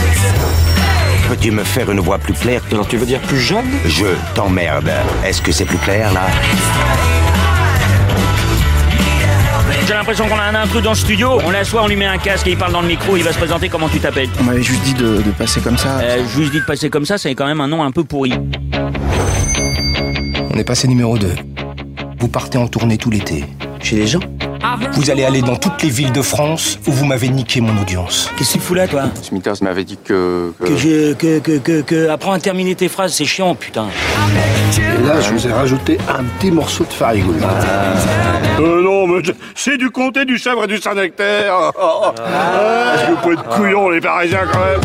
Peux-tu 1.30 1.52
me 1.52 1.64
faire 1.64 1.90
une 1.90 2.02
voix 2.02 2.18
plus 2.18 2.34
claire 2.34 2.62
Alors 2.72 2.88
tu 2.88 2.98
veux 2.98 3.06
dire 3.06 3.22
plus 3.22 3.40
jeune? 3.40 3.66
Je 3.86 4.08
t'emmerde. 4.36 4.92
Est-ce 5.26 5.42
que 5.42 5.54
c'est 5.54 5.66
plus 5.66 5.78
clair 5.78 6.12
là? 6.14 6.28
J'ai 9.88 9.94
l'impression 9.94 10.28
qu'on 10.28 10.38
a 10.40 10.44
un 10.44 10.56
intrus 10.56 10.82
dans 10.82 10.92
le 10.92 10.96
studio. 10.96 11.40
On 11.46 11.52
l'assoit, 11.52 11.84
on 11.84 11.88
lui 11.88 11.96
met 11.96 12.06
un 12.08 12.18
casque 12.18 12.48
et 12.48 12.52
il 12.52 12.58
parle 12.58 12.72
dans 12.72 12.82
le 12.82 12.88
micro, 12.88 13.18
il 13.18 13.24
va 13.24 13.32
se 13.32 13.38
présenter 13.38 13.70
comment 13.70 13.88
tu 13.88 14.00
t'appelles? 14.00 14.30
On 14.40 14.44
m'avait 14.44 14.64
juste 14.64 14.82
dit 14.84 14.94
de, 14.96 15.22
de 15.22 15.32
passer 15.38 15.62
comme 15.62 15.78
ça. 15.78 16.00
Euh, 16.02 16.26
juste 16.36 16.52
dit 16.52 16.60
de 16.60 16.66
passer 16.66 16.90
comme 16.90 17.06
ça, 17.06 17.18
c'est 17.20 17.36
quand 17.36 17.46
même 17.46 17.62
un 17.62 17.68
nom 17.68 17.84
un 17.84 17.92
peu 17.92 18.04
pourri. 18.04 18.34
On 20.52 20.58
est 20.58 20.64
passé 20.64 20.88
numéro 20.88 21.18
2. 21.18 21.30
Vous 22.20 22.28
partez 22.28 22.58
en 22.58 22.68
tournée 22.68 22.98
tout 22.98 23.12
l'été. 23.12 23.46
Chez 23.82 23.98
les 23.98 24.08
gens 24.08 24.22
Vous 24.94 25.12
allez 25.12 25.24
aller 25.24 25.44
dans 25.44 25.58
toutes 25.58 25.84
les 25.84 25.90
villes 25.90 26.12
de 26.12 26.24
France 26.24 26.80
où 26.88 26.92
vous 26.92 27.06
m'avez 27.06 27.30
niqué 27.30 27.62
mon 27.62 27.80
audience. 27.80 28.32
Qu'est-ce 28.38 28.54
que 28.54 28.58
tu 28.58 28.64
fous 28.64 28.74
là, 28.74 28.88
toi? 28.88 29.04
Smithers 29.22 29.62
m'avait 29.62 29.84
dit 29.84 30.00
que... 30.04 30.52
Que 30.60 30.76
je. 30.76 31.14
Que, 31.14 31.38
que, 31.38 31.60
que, 31.60 31.82
que. 31.82 32.10
Apprends 32.10 32.32
à 32.32 32.40
terminer 32.40 32.74
tes 32.74 32.88
phrases, 32.88 33.14
c'est 33.14 33.26
chiant, 33.26 33.54
putain. 33.54 33.86
Et 34.78 35.08
là, 35.08 35.22
je 35.22 35.30
vous 35.32 35.46
ai 35.48 35.52
rajouté 35.52 36.00
un 36.10 36.24
petit 36.40 36.50
morceau 36.50 36.84
de 36.86 36.94
farigouille. 36.94 37.36
Euh, 37.44 37.94
non, 38.60 38.64
mais 38.64 38.82
c'est 39.56 39.78
du 39.78 39.90
comté 39.90 40.26
du 40.26 40.38
chèvre 40.38 40.64
et 40.64 40.68
du 40.68 40.78
Saint-Nectaire. 40.78 41.72
Est-ce 42.96 43.06
que 43.06 43.12
vous 43.12 43.18
pouvez 43.18 43.34
être 43.36 43.50
couillons, 43.50 43.90
les 43.90 44.02
Parisiens, 44.02 44.46
quand 44.52 44.60
même 44.60 44.80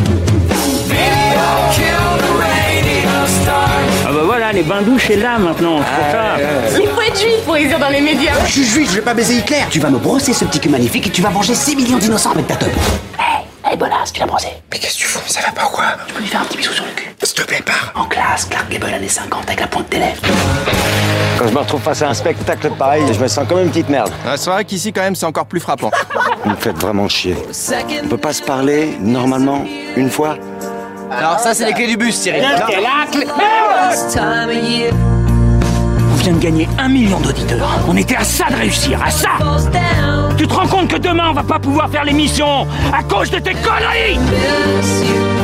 Ah 4.06 4.12
bah 4.12 4.20
voilà, 4.24 4.52
les 4.52 4.62
bains 4.62 4.82
douches, 4.82 5.04
c'est 5.06 5.16
là 5.16 5.38
maintenant, 5.38 5.78
c'est 5.78 6.02
pour 6.02 6.12
ça. 6.12 6.80
Il 6.82 6.88
faut 6.88 7.00
être 7.00 7.20
juif 7.20 7.40
pour 7.44 7.54
réussir 7.54 7.78
dans 7.78 7.88
les 7.90 8.00
médias. 8.00 8.32
Je 8.46 8.50
suis 8.52 8.64
juif, 8.64 8.90
je 8.90 8.96
vais 8.96 9.02
pas 9.02 9.14
baiser 9.14 9.34
Hitler. 9.36 9.62
Tu 9.70 9.78
vas 9.78 9.90
me 9.90 9.98
brosser 9.98 10.32
ce 10.32 10.44
petit 10.44 10.58
cul 10.60 10.68
magnifique 10.68 11.06
et 11.06 11.10
tu 11.10 11.22
vas 11.22 11.28
venger 11.30 11.54
6 11.54 11.76
millions 11.76 11.98
d'innocents 11.98 12.32
avec 12.32 12.46
ta 12.46 12.56
teub. 12.56 12.70
Hey, 13.70 13.76
bonasse, 13.76 14.12
tu 14.12 14.18
l'as 14.18 14.26
brossé. 14.26 14.48
Mais 14.72 14.80
qu'est-ce 14.80 14.94
que 14.94 14.98
tu 15.02 15.06
fous 15.06 15.20
Ça 15.28 15.40
va 15.42 15.52
pas 15.52 15.66
ou 15.68 15.70
quoi? 15.70 15.84
Tu 16.08 16.14
peux 16.14 16.20
lui 16.20 16.26
faire 16.26 16.40
un 16.40 16.44
petit 16.44 16.56
bisou 16.56 16.72
sur 16.72 16.84
le 16.84 16.90
cul. 16.90 17.08
S'il 17.22 17.34
te 17.36 17.42
plaît, 17.42 17.62
pars. 17.64 17.92
En 17.94 18.06
classe, 18.06 18.46
Clark 18.46 18.68
Gable 18.68 18.92
années 18.92 19.06
50 19.06 19.44
avec 19.46 19.60
la 19.60 19.68
pointe 19.68 19.88
des 19.90 19.98
lèvres. 19.98 20.20
Quand 21.38 21.46
je 21.46 21.54
me 21.54 21.58
retrouve 21.60 21.80
face 21.80 22.02
à 22.02 22.08
un 22.08 22.14
spectacle 22.14 22.70
pareil, 22.70 23.04
je 23.12 23.20
me 23.20 23.28
sens 23.28 23.46
comme 23.48 23.60
une 23.60 23.68
petite 23.68 23.88
merde. 23.88 24.10
Ah, 24.26 24.36
c'est 24.36 24.50
vrai 24.50 24.64
qu'ici, 24.64 24.92
quand 24.92 25.02
même, 25.02 25.14
c'est 25.14 25.26
encore 25.26 25.46
plus 25.46 25.60
frappant. 25.60 25.92
Vous 26.44 26.50
me 26.50 26.56
faites 26.56 26.78
vraiment 26.78 27.08
chier. 27.08 27.36
On 28.02 28.08
peut 28.08 28.16
pas 28.16 28.32
se 28.32 28.42
parler, 28.42 28.96
normalement, 29.00 29.64
une 29.96 30.10
fois? 30.10 30.36
Alors, 31.12 31.38
ça, 31.38 31.54
c'est 31.54 31.66
les 31.66 31.72
clés 31.72 31.86
du 31.86 31.96
bus, 31.96 32.16
Cyril. 32.16 32.44
On 32.44 32.48
vient 36.30 36.38
de 36.38 36.42
gagner 36.42 36.68
un 36.78 36.88
million 36.88 37.18
d'auditeurs. 37.20 37.80
On 37.88 37.96
était 37.96 38.16
à 38.16 38.24
ça 38.24 38.46
de 38.50 38.56
réussir, 38.56 39.00
à 39.02 39.10
ça 39.10 39.30
Tu 40.36 40.46
te 40.46 40.54
rends 40.54 40.66
compte 40.66 40.88
que 40.88 40.96
demain, 40.96 41.28
on 41.30 41.32
va 41.32 41.42
pas 41.42 41.58
pouvoir 41.58 41.88
faire 41.90 42.04
l'émission 42.04 42.66
à 42.92 43.02
cause 43.02 43.30
de 43.30 43.38
tes 43.38 43.54
conneries? 43.54 44.18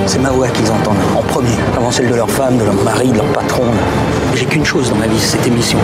C'est 0.06 0.20
ma 0.20 0.30
voix 0.30 0.48
qu'ils 0.48 0.70
entendent 0.70 0.96
en 1.16 1.22
premier, 1.22 1.56
avant 1.76 1.90
celle 1.90 2.08
de 2.08 2.14
leur 2.14 2.30
femme, 2.30 2.58
de 2.58 2.64
leur 2.64 2.74
mari, 2.74 3.10
de 3.10 3.16
leur 3.16 3.26
patron. 3.26 3.64
J'ai 4.34 4.44
qu'une 4.44 4.64
chose 4.64 4.90
dans 4.90 4.96
ma 4.96 5.06
vie, 5.06 5.18
c'est 5.18 5.38
cette 5.38 5.46
émission. 5.46 5.78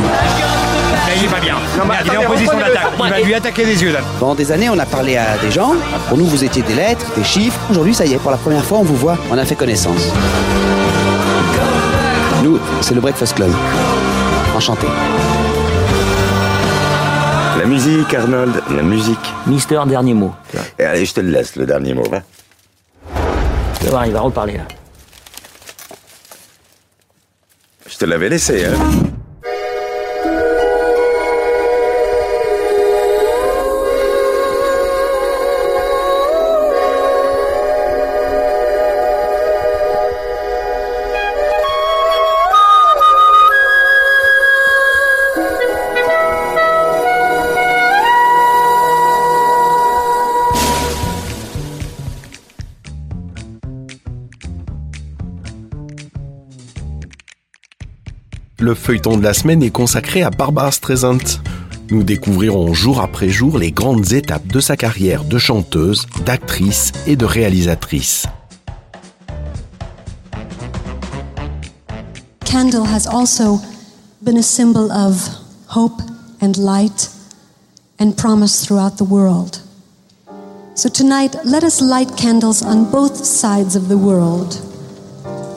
il 1.17 1.25
est 1.25 1.29
pas 1.29 1.41
bien. 1.41 1.57
il 2.05 2.13
est 2.13 2.17
en 2.17 2.31
position 2.31 2.59
d'attaque. 2.59 2.93
Il 3.05 3.11
va 3.11 3.21
lui 3.21 3.35
attaquer 3.35 3.65
les 3.65 3.83
yeux, 3.83 3.93
là. 3.93 4.01
Pendant 4.21 4.35
des 4.35 4.53
années, 4.53 4.71
on 4.71 4.79
a 4.79 4.87
parlé 4.87 5.17
à 5.17 5.37
des 5.43 5.51
gens. 5.51 5.73
Pour 6.09 6.19
nous, 6.19 6.27
vous 6.27 6.45
étiez 6.45 6.63
des 6.63 6.75
lettres, 6.75 7.07
des 7.17 7.25
chiffres. 7.25 7.59
Aujourd'hui, 7.71 7.95
ça 7.95 8.07
y 8.07 8.13
est, 8.13 8.19
pour 8.19 8.31
la 8.31 8.37
première 8.37 8.65
fois, 8.65 8.79
on 8.79 8.85
vous 8.85 8.97
voit. 8.97 9.19
On 9.31 9.39
a 9.39 9.45
fait 9.45 9.57
connaissance. 9.57 10.13
Nous, 12.45 12.59
c'est 12.81 12.95
le 12.95 13.01
Breakfast 13.01 13.35
Club. 13.35 13.51
Enchanté. 14.55 14.87
La 17.59 17.65
musique, 17.65 18.13
Arnold, 18.15 18.63
la 18.71 18.83
musique. 18.83 19.19
Mister, 19.47 19.81
dernier 19.87 20.15
mot. 20.15 20.35
Et 20.79 20.85
allez, 20.85 21.05
je 21.05 21.15
te 21.15 21.21
le 21.21 21.31
laisse, 21.31 21.57
le 21.57 21.65
dernier 21.65 21.95
mot, 21.95 22.05
va. 22.11 22.21
Tu 23.79 23.85
vas 23.85 23.91
voir, 23.91 24.07
il 24.07 24.13
va 24.13 24.21
reparler 24.21 24.59
là. 24.59 24.65
Je 27.89 27.97
te 27.97 28.05
l'avais 28.05 28.29
laissé, 28.29 28.67
hein 28.67 29.12
Le 58.73 58.77
feuilleton 58.77 59.19
de 59.19 59.23
la 59.23 59.35
semaine 59.35 59.63
est 59.63 59.69
consacré 59.69 60.23
à 60.23 60.31
Barbara 60.31 60.73
Streisand. 60.73 61.19
Nous 61.91 62.03
découvrirons 62.03 62.73
jour 62.73 63.03
après 63.03 63.29
jour 63.29 63.59
les 63.59 63.71
grandes 63.71 64.13
étapes 64.15 64.47
de 64.47 64.61
sa 64.61 64.79
carrière 64.79 65.25
de 65.25 65.37
chanteuse, 65.37 66.07
d'actrice 66.25 66.93
et 67.07 67.15
de 67.15 67.27
réalisatrice. 67.27 68.25
Candle 72.47 72.87
has 72.87 73.07
also 73.07 73.61
been 74.23 74.39
a 74.39 74.43
symbol 74.43 74.91
of 74.91 75.19
hope 75.69 76.01
and 76.41 76.57
light 76.57 77.11
and 78.01 78.13
promise 78.17 78.65
throughout 78.65 78.97
the 78.97 79.07
world. 79.07 79.61
So 80.77 80.89
tonight, 80.89 81.37
let 81.45 81.63
us 81.63 81.83
light 81.83 82.17
candles 82.17 82.63
on 82.63 82.91
both 82.91 83.23
sides 83.23 83.77
of 83.77 83.89
the 83.89 83.99
world 83.99 84.57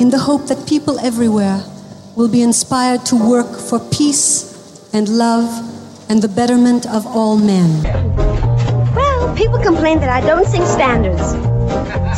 in 0.01 0.10
the 0.10 0.19
hope 0.19 0.48
that 0.48 0.67
people 0.67 1.00
everywhere 1.00 1.63
will 2.15 2.29
be 2.29 2.41
inspired 2.41 3.05
to 3.05 3.15
work 3.15 3.57
for 3.57 3.79
peace 3.91 4.53
and 4.93 5.10
love 5.10 5.50
and 6.10 6.22
the 6.22 6.27
betterment 6.27 6.86
of 6.88 7.05
all 7.05 7.38
men. 7.38 7.84
Well, 8.95 9.36
people 9.36 9.60
complain 9.60 10.00
that 10.00 10.10
I 10.10 10.22
don't 10.25 10.48
sing 10.48 10.65
standards. 10.65 11.22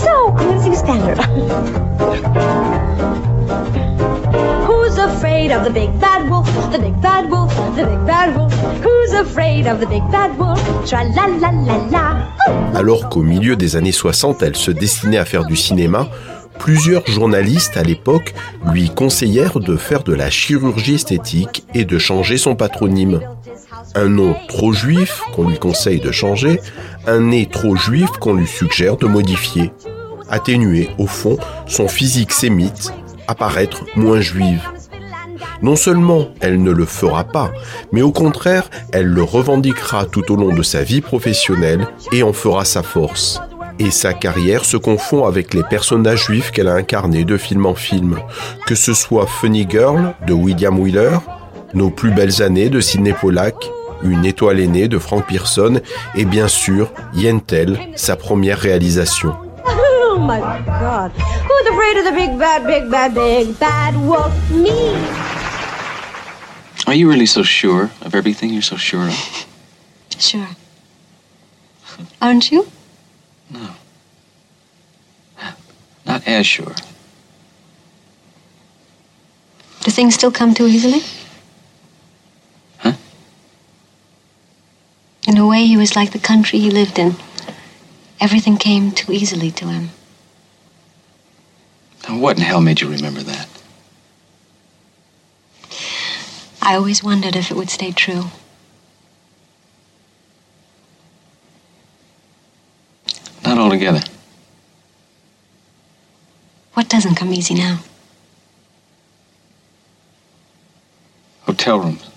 So, 0.03 0.27
I'm 0.29 0.35
gonna 0.35 0.61
sing 0.61 0.73
a 0.73 0.75
standard. 0.75 1.17
Who's 4.67 4.97
afraid 4.97 5.51
of 5.51 5.63
the 5.63 5.71
big 5.71 5.99
bad 5.99 6.29
wolf? 6.29 6.45
The 6.71 6.79
big 6.79 7.01
bad 7.01 7.29
wolf, 7.29 7.53
the 7.75 7.85
big 7.85 8.05
bad 8.05 8.35
wolf. 8.35 8.53
Who's 8.83 9.13
afraid 9.13 9.65
of 9.65 9.79
the 9.79 9.87
big 9.87 10.03
bad 10.11 10.37
wolf? 10.37 10.59
Tra 10.87 11.03
la 11.03 11.25
la 11.25 11.49
la 11.51 11.77
la. 11.87 12.27
Alors 12.75 13.09
qu'au 13.09 13.23
milieu 13.23 13.55
des 13.55 13.75
années 13.75 13.91
60, 13.91 14.43
elle 14.43 14.55
se 14.55 14.71
destinait 14.71 15.17
à 15.17 15.25
faire 15.25 15.45
du 15.45 15.55
cinéma, 15.55 16.07
plusieurs 16.59 17.05
journalistes 17.07 17.77
à 17.77 17.83
l'époque 17.83 18.33
lui 18.71 18.89
conseillèrent 18.89 19.59
de 19.59 19.77
faire 19.77 20.03
de 20.03 20.13
la 20.13 20.29
chirurgie 20.29 20.95
esthétique 20.95 21.65
et 21.73 21.85
de 21.85 21.97
changer 21.97 22.37
son 22.37 22.55
patronyme. 22.55 23.21
Un 23.95 24.09
nom 24.09 24.35
trop 24.47 24.73
juif 24.73 25.21
qu'on 25.33 25.49
lui 25.49 25.57
conseille 25.57 25.99
de 25.99 26.11
changer, 26.11 26.59
un 27.05 27.21
nez 27.21 27.47
trop 27.47 27.75
juif 27.75 28.09
qu'on 28.19 28.33
lui 28.33 28.47
suggère 28.47 28.97
de 28.97 29.07
modifier. 29.07 29.71
Atténuer, 30.29 30.89
au 30.97 31.07
fond, 31.07 31.37
son 31.67 31.87
physique 31.87 32.31
sémite, 32.31 32.93
apparaître 33.27 33.85
moins 33.95 34.21
juive. 34.21 34.61
Non 35.61 35.75
seulement 35.75 36.27
elle 36.39 36.61
ne 36.61 36.71
le 36.71 36.85
fera 36.85 37.23
pas, 37.23 37.51
mais 37.91 38.01
au 38.01 38.11
contraire, 38.11 38.69
elle 38.91 39.07
le 39.07 39.23
revendiquera 39.23 40.05
tout 40.05 40.31
au 40.31 40.35
long 40.35 40.53
de 40.53 40.63
sa 40.63 40.83
vie 40.83 41.01
professionnelle 41.01 41.87
et 42.11 42.23
en 42.23 42.33
fera 42.33 42.65
sa 42.65 42.83
force. 42.83 43.41
Et 43.79 43.91
sa 43.91 44.13
carrière 44.13 44.65
se 44.65 44.77
confond 44.77 45.25
avec 45.25 45.53
les 45.53 45.63
personnages 45.63 46.25
juifs 46.25 46.51
qu'elle 46.51 46.67
a 46.67 46.73
incarnés 46.73 47.25
de 47.25 47.37
film 47.37 47.65
en 47.65 47.75
film, 47.75 48.19
que 48.65 48.73
ce 48.73 48.93
soit 48.93 49.27
Funny 49.27 49.67
Girl 49.69 50.15
de 50.25 50.33
William 50.33 50.79
Wheeler, 50.79 51.19
Nos 51.73 51.89
plus 51.91 52.11
belles 52.11 52.41
années 52.41 52.69
de 52.69 52.79
Sidney 52.79 53.13
Pollack, 53.13 53.55
Une 54.03 54.25
étoile 54.25 54.59
aînée 54.59 54.87
de 54.87 54.97
Frank 54.97 55.25
Pearson 55.27 55.79
et 56.15 56.25
bien 56.25 56.47
sûr 56.47 56.91
Yentl, 57.13 57.77
sa 57.95 58.15
première 58.15 58.59
réalisation. 58.59 59.35
Oh 59.65 60.17
my 60.19 60.39
god. 60.65 61.11
Who's 61.17 61.67
afraid 61.69 61.97
of 61.97 62.05
the 62.05 62.15
big 62.15 62.37
bad, 62.39 62.65
big 62.65 62.89
bad, 62.89 63.13
big 63.13 63.59
bad 63.59 63.95
wolf? 63.95 64.33
Me. 64.51 64.95
Are 66.87 66.95
you 66.95 67.09
really 67.09 67.27
so 67.27 67.43
sure 67.43 67.89
of 68.05 68.15
everything 68.15 68.49
you're 68.49 68.61
so 68.63 68.77
sure 68.77 69.07
of? 69.07 69.45
Sure. 70.17 70.47
Aren't 72.21 72.51
you? 72.51 72.65
No. 73.49 73.69
Not 76.05 76.27
as 76.27 76.45
sure. 76.45 76.75
Do 79.83 79.91
things 79.91 80.15
still 80.15 80.31
come 80.31 80.53
too 80.53 80.67
easily? 80.67 81.01
Huh? 82.79 82.93
In 85.27 85.37
a 85.37 85.47
way, 85.47 85.65
he 85.65 85.77
was 85.77 85.95
like 85.95 86.11
the 86.11 86.19
country 86.19 86.59
he 86.59 86.71
lived 86.71 86.97
in. 86.97 87.15
Everything 88.19 88.57
came 88.57 88.91
too 88.91 89.11
easily 89.11 89.51
to 89.51 89.67
him. 89.67 89.89
Now, 92.07 92.17
what 92.17 92.37
in 92.37 92.43
hell 92.43 92.61
made 92.61 92.81
you 92.81 92.89
remember 92.89 93.21
that? 93.21 93.47
I 96.61 96.75
always 96.75 97.03
wondered 97.03 97.35
if 97.35 97.51
it 97.51 97.55
would 97.55 97.69
stay 97.69 97.91
true. 97.91 98.25
What 106.75 106.85
doesn't 106.89 107.15
come 107.15 107.33
easy 107.33 107.53
now? 107.53 107.77
Hotel 111.47 111.79
rooms. 111.79 112.11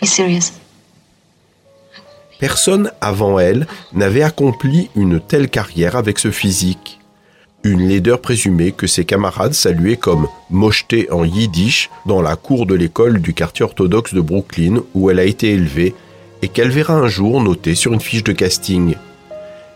Be 0.00 0.06
serious. 0.06 0.52
Personne 2.38 2.90
avant 3.00 3.38
elle 3.38 3.66
n'avait 3.92 4.22
accompli 4.22 4.90
une 4.96 5.20
telle 5.20 5.48
carrière 5.48 5.94
avec 5.94 6.18
ce 6.18 6.30
physique. 6.30 6.98
Une 7.62 7.86
laideur 7.86 8.20
présumée 8.20 8.72
que 8.72 8.88
ses 8.88 9.04
camarades 9.04 9.52
saluaient 9.52 9.96
comme 9.96 10.26
mocheté 10.50 11.08
en 11.12 11.24
yiddish 11.24 11.88
dans 12.06 12.20
la 12.20 12.34
cour 12.34 12.66
de 12.66 12.74
l'école 12.74 13.20
du 13.20 13.34
quartier 13.34 13.64
orthodoxe 13.64 14.14
de 14.14 14.20
Brooklyn 14.20 14.82
où 14.94 15.10
elle 15.10 15.20
a 15.20 15.24
été 15.24 15.50
élevée 15.50 15.94
et 16.42 16.48
qu'elle 16.48 16.70
verra 16.70 16.94
un 16.94 17.08
jour 17.08 17.40
notée 17.40 17.74
sur 17.74 17.92
une 17.92 18.00
fiche 18.00 18.24
de 18.24 18.32
casting. 18.32 18.94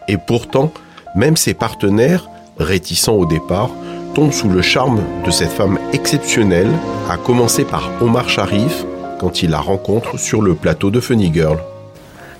Et 0.08 0.16
pourtant, 0.18 0.72
même 1.14 1.36
ses 1.36 1.54
partenaires, 1.54 2.28
réticents 2.58 3.14
au 3.14 3.26
départ, 3.26 3.70
tombent 4.14 4.32
sous 4.32 4.48
le 4.48 4.62
charme 4.62 5.00
de 5.24 5.30
cette 5.30 5.50
femme 5.50 5.78
exceptionnelle, 5.92 6.70
à 7.08 7.16
commencer 7.16 7.64
par 7.64 7.90
Omar 8.00 8.28
Sharif 8.28 8.84
quand 9.20 9.42
il 9.42 9.50
la 9.50 9.60
rencontre 9.60 10.18
sur 10.18 10.42
le 10.42 10.54
plateau 10.54 10.90
de 10.90 11.00
Funny 11.00 11.32
Girl. 11.32 11.58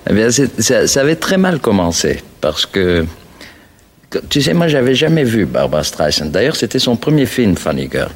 Eh 0.09 0.13
bien, 0.13 0.29
ça, 0.31 0.87
ça 0.87 1.01
avait 1.01 1.15
très 1.15 1.37
mal 1.37 1.59
commencé 1.59 2.21
parce 2.41 2.65
que- 2.65 3.05
tu 4.29 4.41
sais, 4.41 4.53
moi, 4.53 4.67
j'avais 4.67 4.95
jamais 4.95 5.23
vu 5.23 5.45
Barbara 5.45 5.83
Streisand. 5.83 6.27
D'ailleurs, 6.31 6.55
c'était 6.55 6.79
son 6.79 6.95
premier 6.95 7.25
film, 7.25 7.57
Funny 7.57 7.89
Girl. 7.91 8.11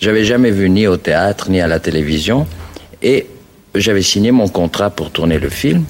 J'avais 0.00 0.24
jamais 0.24 0.50
vu 0.50 0.70
ni 0.70 0.86
au 0.86 0.96
théâtre 0.96 1.50
ni 1.50 1.60
à 1.60 1.66
la 1.66 1.80
télévision, 1.80 2.46
et 3.02 3.26
j'avais 3.80 4.02
signé 4.02 4.30
mon 4.30 4.48
contrat 4.48 4.90
pour 4.90 5.10
tourner 5.10 5.38
le 5.38 5.48
film. 5.48 5.84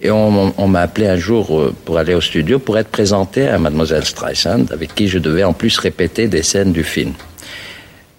Et 0.00 0.10
on, 0.10 0.68
m'a 0.68 0.80
appelé 0.80 1.06
un 1.06 1.16
jour 1.16 1.58
euh, 1.58 1.74
pour 1.86 1.96
aller 1.96 2.12
au 2.14 2.20
studio 2.20 2.58
pour 2.58 2.76
être 2.76 2.88
présenté 2.88 3.48
à 3.48 3.58
Mademoiselle 3.58 4.04
Streisand, 4.04 4.66
avec 4.70 4.94
qui 4.94 5.08
je 5.08 5.18
devais 5.18 5.44
en 5.44 5.54
plus 5.54 5.78
répéter 5.78 6.28
des 6.28 6.42
scènes 6.42 6.72
du 6.72 6.84
film. 6.84 7.14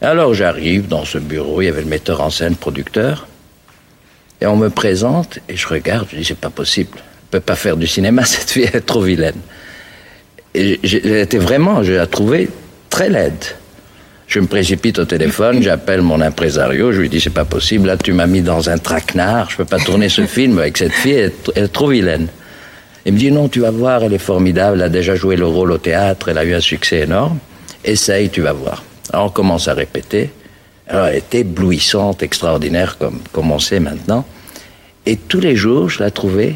Alors 0.01 0.33
j'arrive 0.33 0.87
dans 0.87 1.05
ce 1.05 1.19
bureau, 1.19 1.61
il 1.61 1.65
y 1.65 1.67
avait 1.67 1.81
le 1.81 1.87
metteur 1.87 2.21
en 2.21 2.31
scène, 2.31 2.55
producteur, 2.55 3.27
et 4.41 4.47
on 4.47 4.55
me 4.55 4.69
présente, 4.69 5.39
et 5.47 5.55
je 5.55 5.67
regarde, 5.67 6.07
je 6.11 6.17
dis, 6.17 6.25
c'est 6.25 6.37
pas 6.37 6.49
possible. 6.49 6.97
Elle 6.97 7.39
peut 7.39 7.39
pas 7.39 7.55
faire 7.55 7.77
du 7.77 7.85
cinéma, 7.85 8.25
cette 8.25 8.49
fille, 8.49 8.63
est 8.63 8.85
trop 8.85 9.01
vilaine. 9.01 9.39
Et 10.55 10.79
était 10.83 11.37
vraiment, 11.37 11.83
je 11.83 11.93
la 11.93 12.07
trouvais 12.07 12.47
très 12.89 13.09
laide. 13.09 13.45
Je 14.27 14.39
me 14.39 14.47
précipite 14.47 14.97
au 14.99 15.05
téléphone, 15.05 15.61
j'appelle 15.61 16.01
mon 16.01 16.19
impresario, 16.19 16.91
je 16.91 17.01
lui 17.01 17.09
dis, 17.09 17.21
c'est 17.21 17.29
pas 17.29 17.45
possible, 17.45 17.87
là, 17.87 17.95
tu 17.95 18.11
m'as 18.11 18.25
mis 18.25 18.41
dans 18.41 18.69
un 18.69 18.77
traquenard, 18.77 19.51
je 19.51 19.57
peux 19.57 19.65
pas 19.65 19.79
tourner 19.79 20.09
ce 20.09 20.25
film 20.25 20.57
avec 20.57 20.77
cette 20.77 20.93
fille, 20.93 21.13
elle 21.13 21.25
est, 21.25 21.51
elle 21.55 21.63
est 21.65 21.67
trop 21.67 21.89
vilaine. 21.89 22.27
Il 23.05 23.13
me 23.13 23.19
dit, 23.19 23.31
non, 23.31 23.49
tu 23.49 23.59
vas 23.59 23.69
voir, 23.69 24.03
elle 24.03 24.13
est 24.13 24.17
formidable, 24.17 24.77
elle 24.77 24.85
a 24.87 24.89
déjà 24.89 25.15
joué 25.15 25.35
le 25.35 25.45
rôle 25.45 25.71
au 25.71 25.77
théâtre, 25.77 26.29
elle 26.29 26.39
a 26.39 26.43
eu 26.43 26.55
un 26.55 26.59
succès 26.59 27.01
énorme. 27.01 27.37
Essaye, 27.83 28.31
tu 28.31 28.41
vas 28.41 28.53
voir. 28.53 28.83
Alors 29.13 29.27
on 29.27 29.29
commence 29.29 29.67
à 29.67 29.75
répéter. 29.75 30.31
Alors 30.87 31.05
elle 31.05 31.17
était 31.17 31.41
éblouissante, 31.41 32.23
extraordinaire, 32.23 32.97
comme, 32.97 33.19
comme 33.31 33.51
on 33.51 33.59
sait 33.59 33.79
maintenant. 33.79 34.25
Et 35.05 35.17
tous 35.17 35.39
les 35.39 35.55
jours, 35.55 35.89
je 35.89 36.01
la 36.01 36.09
trouvais 36.09 36.55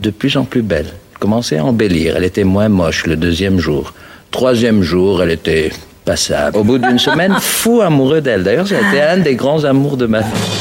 de 0.00 0.10
plus 0.10 0.38
en 0.38 0.44
plus 0.44 0.62
belle. 0.62 0.88
Elle 1.12 1.18
commençait 1.18 1.58
à 1.58 1.64
embellir. 1.64 2.16
Elle 2.16 2.24
était 2.24 2.44
moins 2.44 2.70
moche 2.70 3.06
le 3.06 3.16
deuxième 3.16 3.58
jour. 3.58 3.92
Troisième 4.30 4.82
jour, 4.82 5.22
elle 5.22 5.30
était 5.30 5.70
Au 6.54 6.64
bout 6.64 6.78
d'une 6.78 6.98
semaine, 6.98 7.34
fou 7.40 7.80
amoureux 7.80 8.20
d'elle. 8.20 8.42
D'ailleurs, 8.42 8.66
ça 8.66 8.76
a 8.76 8.88
été 8.88 9.00
un 9.02 9.18
des 9.18 9.34
grands 9.34 9.64
amours 9.64 9.96
de 9.96 10.06
ma 10.06 10.20
vie. 10.20 10.57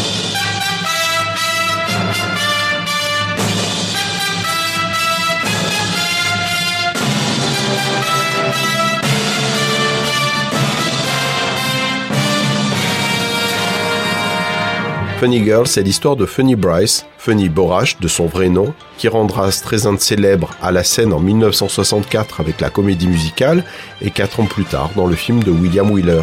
Funny 15.20 15.44
Girl, 15.44 15.66
c'est 15.66 15.82
l'histoire 15.82 16.16
de 16.16 16.28
Funny 16.28 16.56
Bryce, 16.56 17.08
Funny 17.18 17.50
Borash 17.50 18.00
de 18.00 18.08
son 18.08 18.28
vrai 18.28 18.50
nom, 18.50 18.72
qui 19.00 19.08
rendra 19.08 19.52
Streisand 19.52 19.98
célèbre 19.98 20.52
à 20.62 20.72
la 20.72 20.84
scène 20.84 21.12
en 21.12 21.20
1964 21.20 22.40
avec 22.40 22.62
la 22.62 22.70
comédie 22.70 23.08
musicale 23.08 23.64
et 24.00 24.12
quatre 24.12 24.40
ans 24.40 24.46
plus 24.46 24.66
tard 24.66 24.92
dans 24.96 25.08
le 25.08 25.16
film 25.16 25.42
de 25.42 25.50
William 25.50 25.90
Wheeler. 25.90 26.22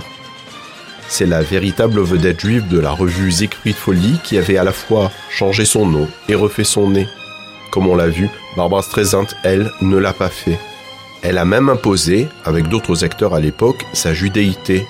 C'est 1.09 1.27
la 1.27 1.43
véritable 1.43 2.01
vedette 2.03 2.39
juive 2.39 2.69
de 2.69 2.79
la 2.79 2.93
revue 2.93 3.33
Siegfried 3.33 3.75
Folly 3.75 4.21
qui 4.23 4.39
avait 4.39 4.59
à 4.59 4.65
la 4.65 4.73
fois 4.73 5.11
changé 5.29 5.65
son 5.65 5.87
nom 5.87 6.07
et 6.29 6.37
refait 6.37 6.63
son 6.63 6.91
nez. 6.91 7.09
Comme 7.73 7.89
on 7.89 7.97
l'a 7.97 8.09
vu, 8.09 8.29
Barbara 8.57 8.83
Streisand, 8.83 9.27
elle, 9.43 9.73
ne 9.83 9.97
l'a 9.97 10.13
pas 10.13 10.29
fait. 10.29 10.59
Elle 11.23 11.39
a 11.39 11.45
même 11.45 11.69
imposé, 11.69 12.29
avec 12.45 12.69
d'autres 12.69 13.03
acteurs 13.03 13.35
à 13.35 13.41
l'époque, 13.41 13.85
sa 13.93 14.15
judéité, 14.15 14.87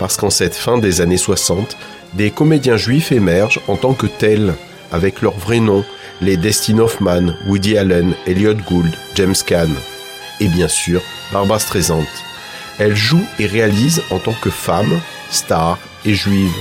parce 0.00 0.16
qu'en 0.16 0.30
cette 0.30 0.56
fin 0.56 0.78
des 0.78 1.00
années 1.00 1.16
60, 1.16 1.76
des 2.16 2.30
comédiens 2.30 2.76
juifs 2.76 3.12
émergent 3.12 3.60
en 3.68 3.76
tant 3.76 3.94
que 3.94 4.06
tels, 4.06 4.54
avec 4.92 5.22
leurs 5.22 5.38
vrais 5.38 5.60
noms, 5.60 5.84
les 6.20 6.36
Dustin 6.36 6.78
Hoffman, 6.78 7.34
Woody 7.46 7.76
Allen, 7.76 8.14
Elliot 8.26 8.54
Gould, 8.68 8.96
James 9.16 9.34
Caan, 9.46 9.70
et 10.40 10.48
bien 10.48 10.68
sûr 10.68 11.02
Barbara 11.32 11.58
Streisand. 11.58 12.06
Elle 12.78 12.96
joue 12.96 13.24
et 13.38 13.46
réalise 13.46 14.02
en 14.10 14.18
tant 14.18 14.34
que 14.40 14.50
femme, 14.50 15.00
star 15.30 15.78
et 16.04 16.14
juive. 16.14 16.54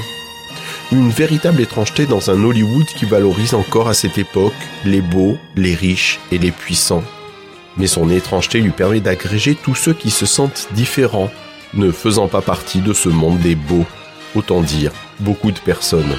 Une 0.91 1.09
véritable 1.09 1.61
étrangeté 1.61 2.05
dans 2.05 2.29
un 2.29 2.43
Hollywood 2.43 2.85
qui 2.85 3.05
valorise 3.05 3.53
encore 3.53 3.87
à 3.87 3.93
cette 3.93 4.17
époque 4.17 4.53
les 4.85 5.01
beaux, 5.01 5.37
les 5.55 5.73
riches 5.73 6.19
et 6.31 6.37
les 6.37 6.51
puissants. 6.51 7.03
Mais 7.77 7.87
son 7.87 8.09
étrangeté 8.11 8.59
lui 8.59 8.69
permet 8.69 8.99
d'agréger 8.99 9.55
tous 9.55 9.73
ceux 9.73 9.93
qui 9.93 10.11
se 10.11 10.27
sentent 10.27 10.67
différents, 10.73 11.31
ne 11.73 11.91
faisant 11.91 12.27
pas 12.27 12.41
partie 12.41 12.79
de 12.79 12.93
ce 12.93 13.09
monde 13.09 13.39
des 13.39 13.55
beaux, 13.55 13.85
autant 14.35 14.61
dire 14.61 14.91
beaucoup 15.19 15.51
de 15.51 15.59
personnes. 15.59 16.15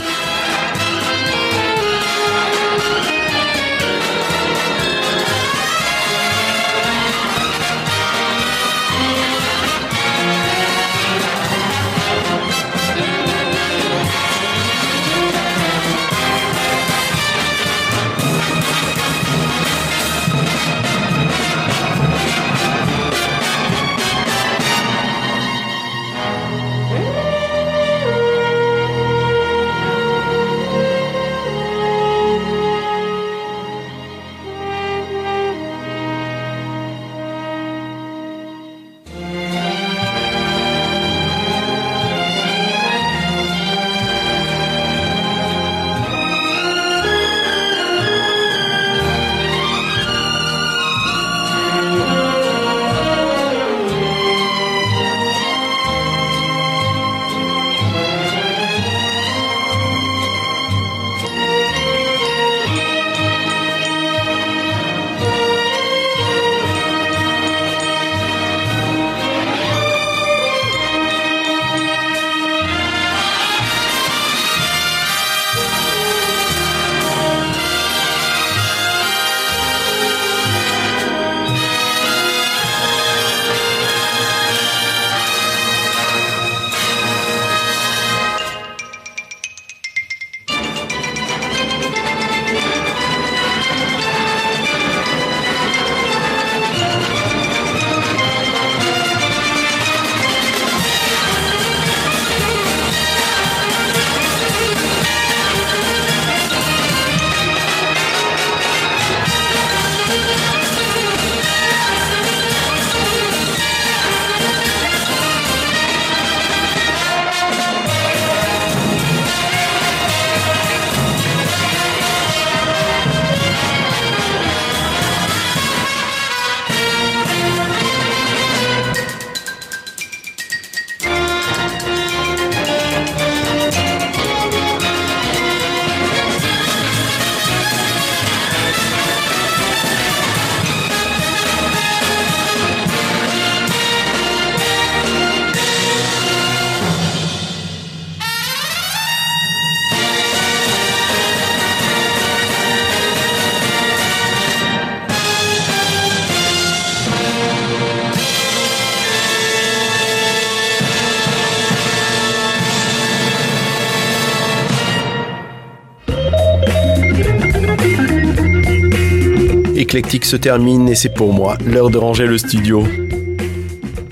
Éclectique 169.95 170.25
se 170.25 170.35
termine 170.35 170.89
et 170.89 170.97
c'est 170.97 171.15
pour 171.15 171.33
moi 171.33 171.57
l'heure 171.65 171.89
de 171.89 171.99
ranger 171.99 172.27
le 172.27 172.37
studio. 172.37 172.83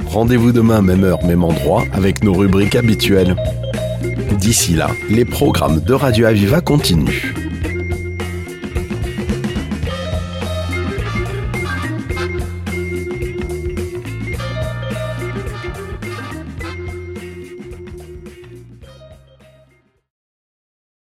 Rendez-vous 0.07 0.53
demain, 0.53 0.81
même 0.81 1.03
heure, 1.03 1.25
même 1.25 1.43
endroit, 1.43 1.83
avec 1.93 2.23
nos 2.23 2.35
rubriques 2.35 2.77
habituelles. 2.77 3.35
D'ici 4.39 4.75
là, 4.75 4.87
les 5.11 5.25
programmes 5.25 5.81
de 5.81 5.93
Radio 5.93 6.27
Aviva 6.27 6.61
continuent. 6.61 7.42